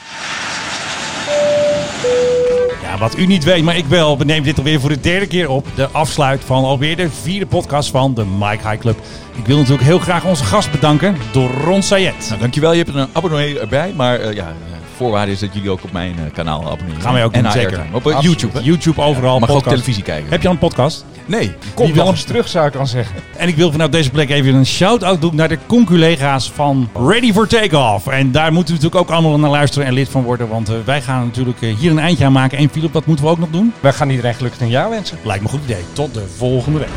Ja, 2.82 2.99
wat 2.99 3.18
u 3.18 3.26
niet 3.26 3.44
weet, 3.44 3.62
maar 3.62 3.76
ik 3.76 3.87
wel, 3.87 4.18
we 4.18 4.25
nemen 4.25 4.42
dit 4.42 4.58
alweer 4.58 4.80
voor 4.80 4.88
de 4.88 5.00
derde 5.00 5.26
keer 5.26 5.49
op. 5.49 5.66
De 5.75 5.88
afsluit 5.88 6.44
van 6.44 6.64
alweer 6.64 6.97
de 6.97 7.11
vierde 7.11 7.47
podcast 7.47 7.90
van 7.90 8.14
de 8.14 8.25
Mike 8.25 8.68
High 8.68 8.78
Club. 8.80 8.99
Ik 9.37 9.47
wil 9.47 9.56
natuurlijk 9.56 9.85
heel 9.85 9.99
graag 9.99 10.25
onze 10.25 10.44
gast 10.44 10.70
bedanken, 10.70 11.16
door 11.32 11.50
Ron 11.64 11.82
Sayed. 11.82 12.26
Nou, 12.28 12.40
dankjewel, 12.40 12.73
je 12.73 12.82
hebt 12.82 12.97
een 12.97 13.08
abonnee 13.12 13.58
erbij. 13.58 13.92
Maar 13.97 14.20
eh, 14.20 14.35
ja, 14.35 14.47
eh, 14.47 14.76
voorwaarde 14.97 15.32
is 15.32 15.38
dat 15.38 15.54
jullie 15.54 15.70
ook 15.70 15.85
op 15.85 15.92
mijn 15.92 16.14
eh, 16.18 16.33
kanaal 16.33 16.70
abonneren. 16.70 17.02
Gaan 17.02 17.12
wij 17.12 17.24
ook 17.24 17.33
en 17.33 17.42
doen, 17.42 17.52
zeker. 17.52 17.87
Op. 17.92 18.16
YouTube? 18.20 18.62
YouTube 18.62 19.02
overal. 19.02 19.38
Mag 19.38 19.50
ook 19.50 19.62
televisie 19.62 20.02
kijken. 20.02 20.31
Heb 20.31 20.42
je 20.42 20.48
al 20.48 20.55
een 20.55 20.61
podcast? 20.61 21.05
Nee. 21.28 21.52
Kom 21.74 21.94
wel 21.94 22.06
eens 22.06 22.24
terug, 22.24 22.48
zou 22.48 22.66
ik 22.66 22.72
dan 22.72 22.86
zeggen. 22.86 23.16
En 23.36 23.48
ik 23.48 23.56
wil 23.56 23.70
vanuit 23.70 23.92
deze 23.92 24.10
plek 24.10 24.30
even 24.30 24.54
een 24.54 24.66
shout-out 24.66 25.20
doen 25.20 25.34
naar 25.34 25.48
de 25.48 25.58
conculega's 25.66 26.50
van 26.50 26.88
Ready 26.94 27.32
for 27.32 27.46
Takeoff. 27.46 28.06
En 28.06 28.32
daar 28.32 28.52
moeten 28.52 28.74
we 28.74 28.80
natuurlijk 28.80 29.10
ook 29.10 29.16
allemaal 29.16 29.38
naar 29.38 29.50
luisteren 29.50 29.86
en 29.86 29.92
lid 29.94 30.08
van 30.08 30.22
worden. 30.22 30.48
Want 30.48 30.68
eh, 30.68 30.74
wij 30.84 31.02
gaan 31.02 31.24
natuurlijk 31.24 31.62
eh, 31.62 31.76
hier 31.76 31.90
een 31.90 31.98
eindje 31.98 32.24
aan 32.24 32.32
maken. 32.32 32.58
En 32.58 32.68
Philip, 32.68 32.92
wat 32.92 33.06
moeten 33.06 33.24
we 33.24 33.30
ook 33.30 33.38
nog 33.38 33.50
doen? 33.50 33.72
Wij 33.80 33.92
gaan 33.92 34.10
iedereen 34.10 34.34
gelukkig 34.34 34.60
een 34.60 34.68
jaar 34.68 34.90
wensen. 34.90 35.18
Lijkt 35.22 35.42
me 35.42 35.48
een 35.48 35.58
goed 35.58 35.64
idee. 35.64 35.82
Tot 35.92 36.14
de 36.14 36.26
volgende 36.36 36.78
week. 36.78 36.88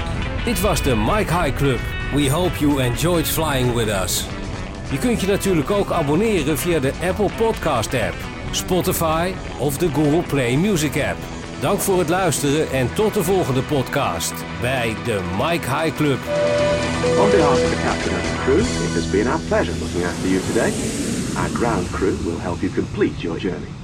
Dit 0.46 0.62
was 0.62 0.82
de 0.82 0.96
Mike 0.96 1.34
High 1.34 1.56
Club. 1.56 1.80
We 2.16 2.30
hope 2.30 2.60
you 2.60 2.82
enjoyed 2.82 3.28
flying 3.28 3.74
with 3.74 3.88
us. 4.04 4.26
Je 4.92 4.98
kunt 4.98 5.22
je 5.22 5.28
natuurlijk 5.28 5.72
ook 5.72 5.92
abonneren 5.92 6.58
via 6.58 6.80
de 6.80 6.92
Apple 7.10 7.30
Podcast 7.38 7.94
app, 7.94 8.16
Spotify 8.52 9.32
of 9.58 9.78
de 9.78 9.90
Google 9.94 10.24
Play 10.28 10.56
Music 10.56 10.96
app. 10.96 11.41
Dank 11.62 11.80
voor 11.80 12.00
het 12.00 12.10
luisteren 12.10 12.72
en 12.72 12.94
tot 12.94 13.14
de 13.14 13.24
volgende 13.24 13.64
podcast 13.64 14.34
bij 14.62 14.96
de 15.06 15.22
Mike 15.38 15.76
High 15.76 15.96
Club. 15.96 16.20
On 17.20 17.30
behalf 17.30 17.64
of 17.64 17.70
the 17.70 17.82
captain 17.84 18.14
and 18.14 18.44
crew, 18.44 18.60
it 18.60 18.94
has 18.94 19.10
been 19.10 19.28
our 19.28 19.42
pleasure 19.48 19.80
looking 19.80 20.04
after 20.04 20.30
you 20.30 20.42
today. 20.42 20.72
Our 21.38 21.50
ground 21.50 21.92
crew 21.92 22.16
will 22.24 22.40
help 22.40 22.62
you 22.62 22.74
complete 22.74 23.22
your 23.22 23.40
journey. 23.40 23.81